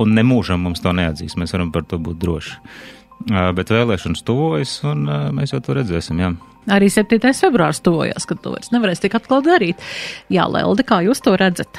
[0.02, 2.58] un nemūžam mums to neatzīs, mēs varam par to būt droši.
[3.30, 5.06] Bet vēlēšanas tuvojas, un
[5.38, 6.17] mēs jau to redzēsim.
[6.19, 6.34] Jā.
[6.73, 7.19] Arī 7.
[7.38, 9.84] februārs tuvojas, kad to vairs nevarēs tik atkal darīt.
[10.34, 11.78] Jā, Lelde, kā jūs to redzat?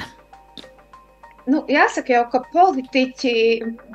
[1.45, 3.33] Nu, jāsaka jau, ka politiķi,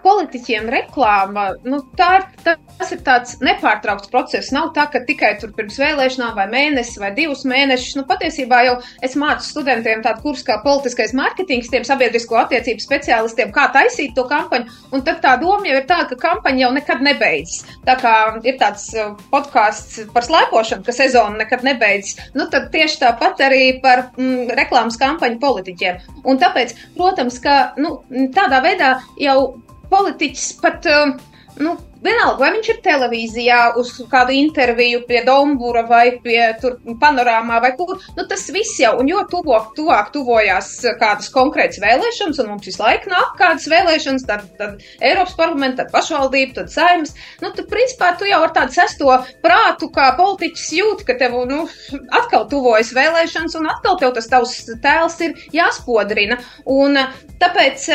[0.04, 4.52] politiķiem reklāma, nu, tā ir, tas ir tāds nepārtraukts process.
[4.54, 7.96] Nav tā, ka tikai tur pirms vēlēšanām vai mēnesi vai divus mēnešus.
[7.98, 13.50] Nu, patiesībā jau es mācu studentiem tādu kursu kā politiskais mārketings, tiem sabiedrisko attiecību speciālistiem,
[13.56, 14.70] kā taisīt to kampaņu.
[14.94, 17.66] Un tad tā doma jau ir tāda, ka kampaņa jau nekad nebeidzas.
[17.88, 18.14] Tā kā
[18.46, 22.30] ir tāds uh, podkāsts par slēpošanu, ka sezona nekad nebeidzas.
[22.38, 26.00] Nu, tad tieši tāpat arī par mm, reklāmas kampaņu politiķiem.
[26.30, 27.98] Un tāpēc, protams, ka nu,
[28.36, 29.38] tādā veidā jau
[29.90, 30.86] politiķis pat.
[30.86, 31.14] Uh,
[31.60, 37.60] nu, vienalga, vai viņš ir televīzijā uz kādu interviju pie Dombūra vai pie tur panorāmā
[37.62, 42.52] vai kur, nu tas viss jau, un jo tuvāk, tuvāk tuvojās kādas konkrētas vēlēšanas, un
[42.54, 47.52] mums visu laiku nāk kādas vēlēšanas, tad, tad Eiropas parlamenta, tad pašvaldība, tad saimas, nu
[47.56, 51.66] tu principā tu jau ar tādu sesto prātu, kā politiķis jūt, ka tev, nu,
[52.20, 56.98] atkal tuvojas vēlēšanas, un atkal tev tas tavs tēls ir jāspodrina, un
[57.40, 57.88] tāpēc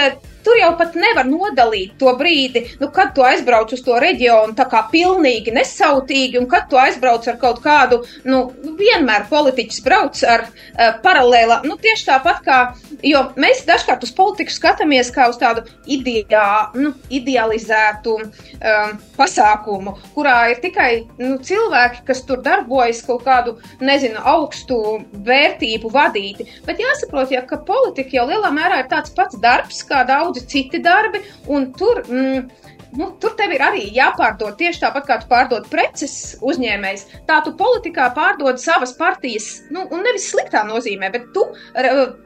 [0.45, 4.67] tur jau pat nevar nodalīt to brīdi, nu, kad tu aizbrauc uz to reģionu tā
[4.71, 8.43] kā pilnīgi nesautīgi, un kad tu aizbrauc ar kaut kādu, nu,
[8.79, 12.59] vienmēr politiķis brauc ar uh, paralēla, nu, tieši tāpat kā,
[13.05, 20.37] jo mēs dažkārt uz politiku skatāmies kā uz tādu ideā, nu, idealizētu um, pasākumu, kurā
[20.53, 24.79] ir tikai nu, cilvēki, kas tur darbojas kaut kādu, nezinu, augstu
[25.25, 26.47] vērtību vadīti.
[26.67, 30.03] Bet jāsaprot, ja, ka politika jau lielā mērā ir tāds pats darbs kā
[30.35, 32.03] daudzi citi darbi, un tur.
[32.07, 32.49] Mm,
[32.95, 37.05] nu, tur tev ir arī jāpārdod tieši tāpat, kā tu pārdod preces uzņēmējs.
[37.27, 41.43] Tā tu politikā pārdod savas partijas, nu, un nevis sliktā nozīmē, bet tu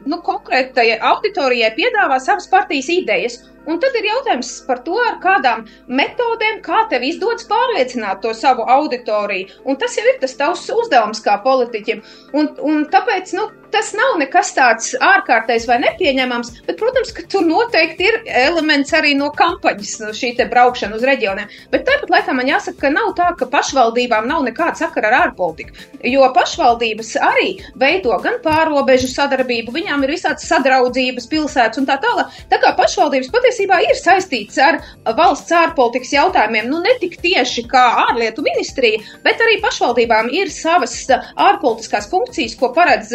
[0.06, 3.40] nu, konkrētai auditorijai piedāvā savas partijas idejas.
[3.70, 8.66] Un tad ir jautājums par to, ar kādām metodēm, kā tev izdodas pārliecināt to savu
[8.66, 9.50] auditoriju.
[9.66, 12.02] Un tas jau ir tas tavs uzdevums kā politiķim.
[12.34, 17.46] Un, un tāpēc, nu, tas nav nekas tāds ārkārtējs vai nepieņemams, bet, protams, ka tur
[17.48, 21.50] noteikti ir elements arī no kampaņas, no šī te braukšana uz reģioniem.
[21.74, 25.76] Bet tāpat laikā man jāsaka, ka nav tā, ka pašvaldībām nav nekāda sakara ar ārpolitiku,
[26.10, 27.50] jo pašvaldības arī
[27.80, 32.36] veido gan pārobežu sadarbību, viņām ir visādas sadraudzības pilsētas un tā tālāk.
[32.52, 34.80] Tā kā pašvaldības patiesībā ir saistīts ar
[35.18, 40.96] valsts ārpolitikas jautājumiem, nu ne tik tieši kā ārlietu ministrija, bet arī pašvaldībām ir savas
[41.10, 43.14] ārpolitiskās funkcijas, ko paredz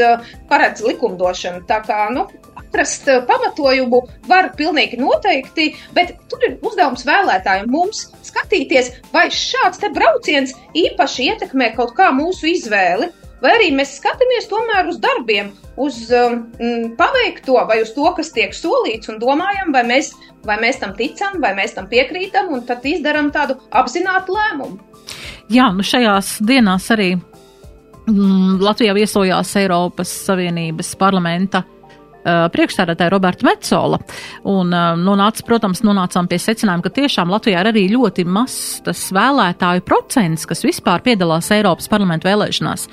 [0.50, 1.64] paredz likumdošana.
[1.68, 2.26] Tā kā nu,
[2.74, 9.82] atrast eh, pamatojumu var pilnīgi noteikti, bet tur ir uzdevums vēlētājiem mums skatīties, vai šāds
[9.82, 13.12] te brauciens īpaši ietekmē kaut kā mūsu izvēli.
[13.44, 16.38] Vai arī mēs skatāmies tomēr uz darbiem, uz um,
[16.96, 20.14] paveikto, vai uz to, kas tiek solīts, un domājam, vai mēs,
[20.48, 24.80] vai mēs tam ticam, vai mēs tam piekrītam, un tad izdarām tādu apzinātu lēmumu.
[25.52, 27.10] Jā, nu šajās dienās arī
[28.04, 33.98] Latvijā viesojās Eiropas Savienības parlamenta uh, priekšstādātāja Roberta Metzola.
[34.44, 39.06] Un, uh, nonāca, protams, nonācām pie secinājuma, ka tiešām Latvijā ir arī ļoti mazs tas
[39.14, 42.90] vēlētāju procents, kas vispār piedalās Eiropas parlamentu vēlēšanās.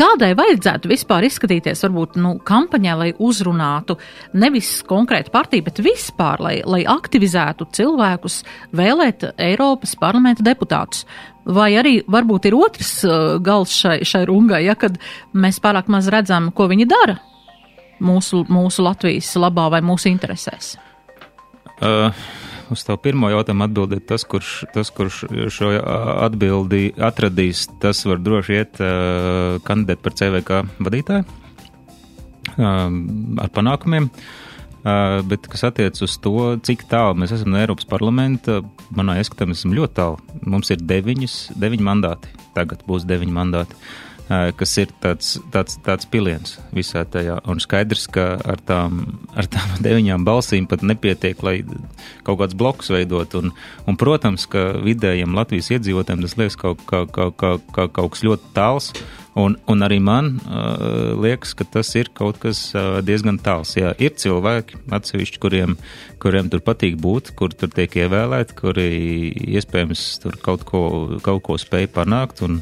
[0.00, 3.98] Kādai vajadzētu vispār izskatīties, varbūt, nu, kampaņā, lai uzrunātu
[4.38, 8.38] nevis konkrētu partiju, bet vispār, lai, lai aktivizētu cilvēkus
[8.80, 11.04] vēlēt Eiropas parlamenta deputātus?
[11.50, 14.98] Vai arī varbūt ir otrs uh, gals šai, šai rungai, ja kad
[15.34, 17.16] mēs pārāk maz redzam, ko viņi dara
[18.00, 20.76] mūsu, mūsu Latvijas labā vai mūsu interesēs?
[21.80, 22.12] Uh,
[22.70, 25.24] uz tavu pirmo jautājumu atbildēt tas, kurš, tas, kurš
[25.54, 25.72] šo
[26.26, 32.62] atbildi atradīs, tas var droši iet uh, kandidēt par CVK vadītāju uh,
[33.42, 34.10] ar panākumiem.
[34.10, 34.49] Uh,
[34.82, 36.34] bet, kas attiecas uz to,
[36.66, 38.60] cik tālu mēs esam no Eiropas parlamenta,
[38.96, 40.38] manā ieskatā mēs esam ļoti tālu.
[40.46, 42.32] Mums ir deviņas, deviņi mandāti.
[42.56, 43.76] Tagad būs deviņi mandāti.
[43.76, 47.40] Uh, kas ir tāds, tāds, tāds piliens visā tajā.
[47.50, 49.02] Un skaidrs, ka ar tām,
[49.34, 51.56] ar tām deviņām balsīm pat nepietiek, lai
[52.26, 53.34] kaut kāds bloks veidot.
[53.40, 53.50] Un,
[53.90, 58.24] un, protams, ka vidējiem Latvijas iedzīvotājiem tas liekas kaut, kaut, kaut, kaut, kaut, kaut kas
[58.26, 58.92] ļoti tāls.
[59.38, 63.76] Un, un arī man uh, liekas, ka tas ir kaut kas uh, diezgan tāls.
[63.78, 65.76] Jā, ir cilvēki, atsevišķi, kuriem,
[66.22, 68.88] kuriem tur patīk būt, kur tur tiek ievēlēti, kuri
[69.54, 70.82] iespējams tur kaut ko,
[71.22, 72.42] kaut ko spēj panākt.
[72.46, 72.58] Un,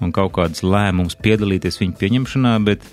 [0.00, 2.84] un kaut kādas lēmumus piedalīties viņu pieņemšanā, bet,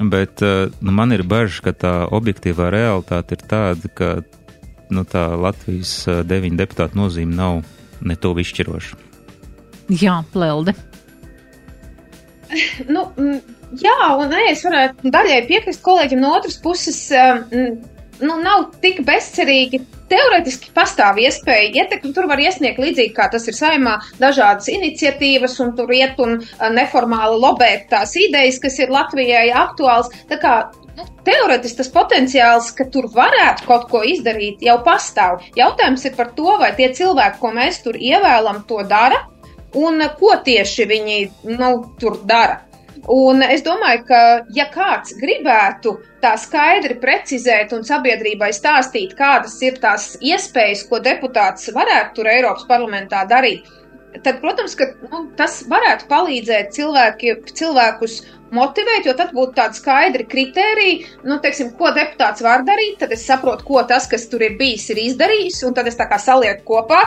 [0.00, 4.10] bet eh, nu, man ir bažas, ka tā objektīvā realitāte ir tāda, ka
[4.92, 5.96] nu, tā Latvijas
[6.28, 7.62] deviņu deputātu nozīme nav
[8.04, 9.00] ne to izšķiroša.
[9.92, 10.76] Jā, Lelde.
[12.94, 13.08] Nu,
[13.80, 17.00] jā, un nē, es varētu daļai piekrist kolēģim no otras puses.
[18.22, 23.56] Nu, nav tik bezcerīgi Teorētiski pastāv iespēja ietekmi, tur var iesniegt līdzīgi kā tas ir
[23.56, 26.36] saimā dažādas iniciatīvas un tur iet un
[26.76, 30.12] neformāli lobēt tās idejas, kas ir Latvijai aktuāls.
[30.28, 30.54] Tā kā
[30.98, 35.40] nu, teorētiski tas potenciāls, ka tur varētu kaut ko izdarīt, jau pastāv.
[35.56, 39.24] Jautājums ir par to, vai tie cilvēki, ko mēs tur ievēlam, to dara
[39.78, 41.18] un ko tieši viņi
[41.58, 41.70] nu,
[42.00, 42.62] tur dara.
[43.10, 44.20] Un es domāju, ka,
[44.56, 51.68] ja kāds gribētu tā skaidri precizēt un sabiedrībai stāstīt, kādas ir tās iespējas, ko deputāts
[51.74, 53.68] varētu tur Eiropas parlamentā darīt,
[54.22, 58.22] tad, protams, ka nu, tas varētu palīdzēt cilvēki, cilvēkus
[58.54, 60.98] motivēt, jo tad būtu tādi skaidri kriteriji,
[61.28, 64.86] nu, teiksim, ko deputāts var darīt, tad es saprotu, ko tas, kas tur ir bijis,
[64.92, 67.00] ir izdarījis, un tad es tā kā salieku kopā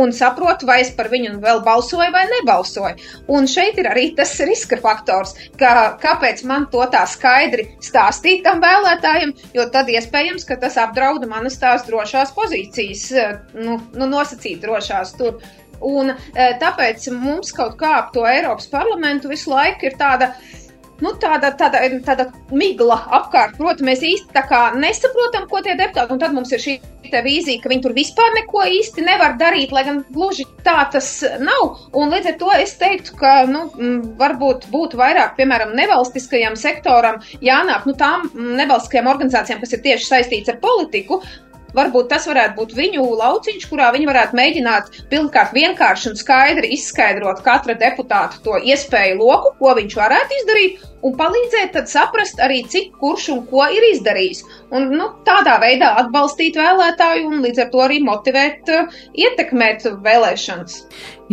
[0.00, 3.10] un saprotu, vai es par viņu vēl balsoju vai nebalsoju.
[3.34, 8.62] Un šeit ir arī tas riska faktors, ka kāpēc man to tā skaidri stāstīt tam
[8.64, 13.10] vēlētājiem, jo tad iespējams, ka tas apdrauda manas tās drošās pozīcijas,
[13.56, 15.38] nu, nu nosacīt drošās tur.
[15.84, 20.30] Un tāpēc mums kaut kā ap to Eiropas parlamentu visu laiku ir tāda
[21.02, 23.58] nu, tāda, tāda, tāda migla apkārt.
[23.58, 24.44] Protams, mēs īsti
[24.78, 26.80] nesaprotam, ko tie deputāti, un tad mums ir šī
[27.14, 31.76] vīzija, ka viņi tur vispār neko īsti nevar darīt, lai gan gluži tā tas nav.
[31.94, 33.66] Un līdz ar to es teiktu, ka, nu,
[34.18, 40.50] varbūt būtu vairāk, piemēram, nevalstiskajam sektoram jānāk, nu, tām nevalstiskajām organizācijām, kas ir tieši saistīts
[40.50, 41.20] ar politiku,
[41.76, 47.42] varbūt tas varētu būt viņu lauciņš, kurā viņi varētu mēģināt pirmkārt vienkārši un skaidri izskaidrot
[47.46, 52.94] katra deputāta to iespēju loku, ko viņš varētu izdarīt, un palīdzēt tad saprast arī, cik
[53.00, 54.44] kurš un ko ir izdarījis.
[54.74, 60.80] Un nu, tādā veidā atbalstīt vēlētāju un līdz ar to arī motivēt, uh, ietekmēt vēlēšanas.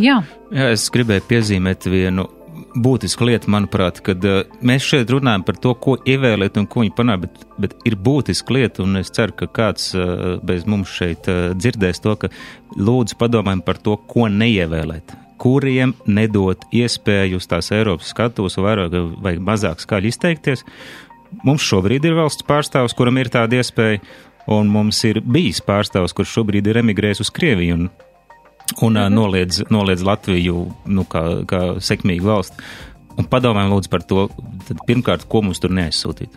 [0.02, 0.22] Jā.
[0.52, 2.28] Jā, es gribēju piezīmēt vienu
[2.76, 6.94] būtiska lieta, manuprāt, kad uh, mēs šeit runājam par to, ko ievēlēt un ko viņi
[6.98, 11.28] panāk, bet, bet ir būtiska lieta, un es ceru, ka kāds uh, bez mums šeit
[11.32, 12.32] uh, dzirdēs to, ka
[12.78, 15.16] lūdzu padomājam par to, ko neievēlēt.
[15.42, 18.94] Kuriem nedot iespēju uz tās Eiropas skatus vairāk
[19.24, 20.66] vai mazāk skaļi izteikties.
[21.48, 24.04] Mums šobrīd ir valsts pārstāvs, kuram ir tāda iespēja,
[24.52, 27.80] un mums ir bijis pārstāvs, kurš šobrīd ir emigrējis uz Krieviju.
[27.80, 28.11] Un
[28.82, 29.10] un -hmm.
[29.10, 32.58] noliedz, noliedz Latviju nu, kā, kā sekmīgu valsti.
[33.18, 34.30] Un padomājam lūdzu par to,
[34.68, 36.30] tad pirmkārt, ko mums tur neaizsūtīt.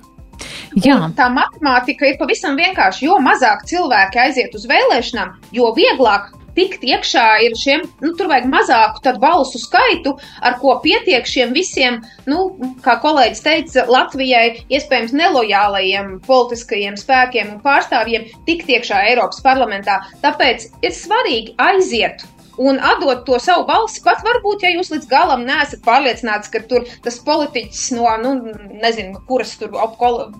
[0.85, 0.97] Jā.
[0.99, 3.05] Un tā matemātika ir pavisam vienkārši.
[3.07, 8.49] Jo mazāk cilvēki aiziet uz vēlēšanām, jo vieglāk tikt iekšā ir šiem, nu, tur vajag
[8.51, 12.01] mazāku balsu skaitu, ar ko pietiek šiem visiem,
[12.31, 12.47] nu,
[12.85, 20.01] kā kolēģis teica, Latvijai iespējams nelojālajiem politiskajiem spēkiem un pārstāvjiem tikt iekšā Eiropas parlamentā.
[20.25, 22.25] Tāpēc ir svarīgi aiziet
[22.59, 26.87] un atdot to savu balsi, pat varbūt, ja jūs līdz galam neesat pārliecināts, ka tur
[27.05, 28.35] tas politiķis no, nu,
[28.83, 29.75] nezinu, kuras tur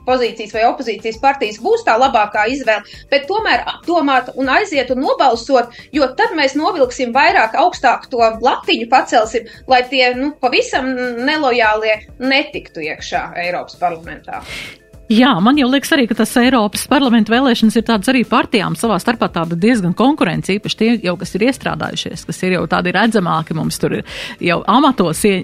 [0.07, 5.75] pozīcijas vai opozīcijas partijas būs tā labākā izvēle, bet tomēr apdomāt un aiziet un nobalsot,
[5.95, 10.91] jo tad mēs novilksim vairāk augstāk to latiņu pacelsim, lai tie, nu, pavisam
[11.25, 14.43] nelojālie netiktu iekšā Eiropas parlamentā.
[15.13, 18.97] Jā, man jau liekas arī, ka tas Eiropas parlamenta vēlēšanas ir tādas arī partijām savā
[19.03, 23.53] starpā tāda diezgan konkurence, īpaši tie jau, kas ir iestrādājušies, kas ir jau tādi redzamāki,
[23.59, 25.43] mums tur ir jau amatos ie,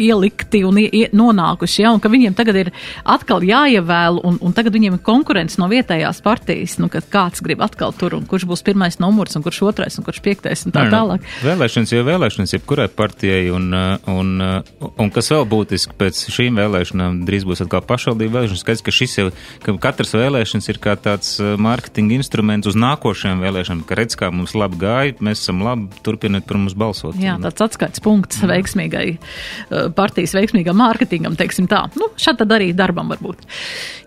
[0.00, 2.70] ielikti un ie, nonākuši, ja, un ka viņiem tagad ir
[3.04, 7.60] atkal jāievēl, un, un tagad viņiem ir konkurence no vietējās partijas, nu, kad kāds grib
[7.68, 10.86] atkal tur, un kurš būs pirmais numurs, un kurš otrais, un kurš piektais, un tā
[10.86, 11.28] Nē, tālāk.
[11.44, 13.68] Vēlēšanas jau vēlēšanas, jebkurai partijai, un,
[14.08, 18.86] un, un, un kas vēl būtiski pēc šīm vēlēšanām drīz būs atkal pašvaldību vēlēšanas, skaidrs,
[18.88, 19.26] ka šis jau,
[19.64, 24.30] ka katras vēlēšanas ir kā tāds uh, mārketinga instruments uz nākošajām vēlēšanām, ka redz, kā
[24.34, 27.18] mums labi gāja, mēs esam labi, turpiniet par mums balsot.
[27.20, 28.52] Jā, tāds atskaits punkts mm.
[28.54, 31.84] veiksmīgai uh, partijas veiksmīgam mārketingam, teiksim tā.
[31.98, 33.46] Nu, šādi tad arī darbam varbūt.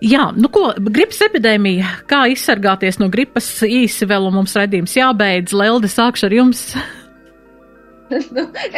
[0.05, 5.55] Jā, nu ko, gripas epidēmija, kā izsargāties no gripas īsi vēl un mums redzījums jābeidz.
[5.55, 6.69] Lelde, sākšu ar jums.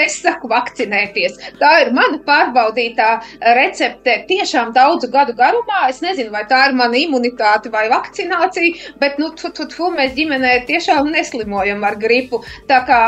[0.03, 1.37] Es saku, vakcinēties.
[1.59, 3.09] Tā ir mana pārbaudītā
[3.57, 5.87] recepte tiešām daudzu gadu garumā.
[5.91, 10.15] Es nezinu, vai tā ir mana imunitāte vai vakcinācija, bet, nu, tu, tu, tu, mēs
[10.17, 12.41] ģimenē tiešām neslimojam ar gripu.
[12.69, 13.01] Tā kā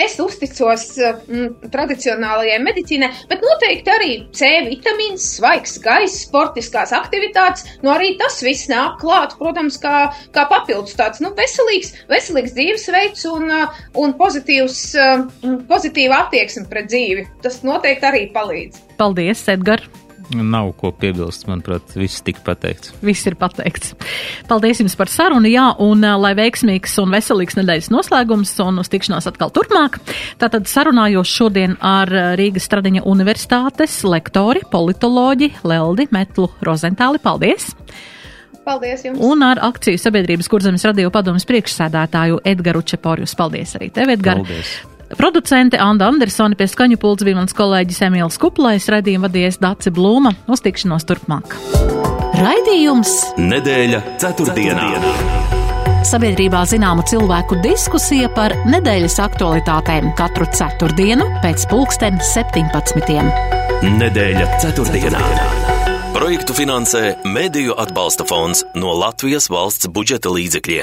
[0.00, 7.92] es uzticos mm, tradicionālajai medicīnai, bet noteikti arī C vitamīns, svaigs gaiss, sportiskās aktivitātes, nu
[7.94, 13.50] arī tas viss nāk klāt, protams, kā, kā papildus tāds, nu, veselīgs, veselīgs dzīvesveids un,
[14.00, 14.80] un pozitīvs
[15.68, 17.28] pozitīva attieksme pret dzīvi.
[17.44, 18.82] Tas noteikti arī palīdz.
[19.00, 20.04] Paldies, Edgars!
[20.32, 22.94] Nav ko piebilst, manuprāt, viss tika pateikts.
[23.04, 23.92] Viss ir pateikts.
[24.48, 29.28] Paldies jums par sarunu, jā, un lai veiksmīgs un veselīgs nedēļas noslēgums un uz tikšanos
[29.30, 30.00] atkal turpmāk.
[30.40, 32.10] Tātad sarunājos šodien ar
[32.40, 37.20] Rīgas Stradiņa universitātes lektori, politoloģi Leldi Metlu Rozentāli.
[37.22, 37.74] Paldies!
[38.64, 39.20] Paldies jums!
[39.20, 43.36] Un ar akciju sabiedrības kurzemes radio padomas priekšsēdētāju Edgaru Čeporjus.
[43.36, 44.40] Paldies arī tev, Edgar!
[44.40, 44.93] Paldies!
[45.16, 50.34] Producente Anna Andersone pie skaņu pults bija mans kolēģis Emīls Kuplais, raidījumu vadījies Daci Blūma.
[50.50, 51.54] Uz tikšanos turpmāk.
[52.34, 54.88] Raidījums Nedēļa ceturtdienā.
[56.04, 63.24] Sabiedrībā zināma cilvēku diskusija par nedēļas aktualitātēm katru ceturtdienu pēc pulksten 17.
[64.02, 65.22] Nedēļa ceturtdienā.
[66.14, 70.82] Projektu finansē Mēdīju atbalsta fonds no Latvijas valsts budžeta līdzekļiem.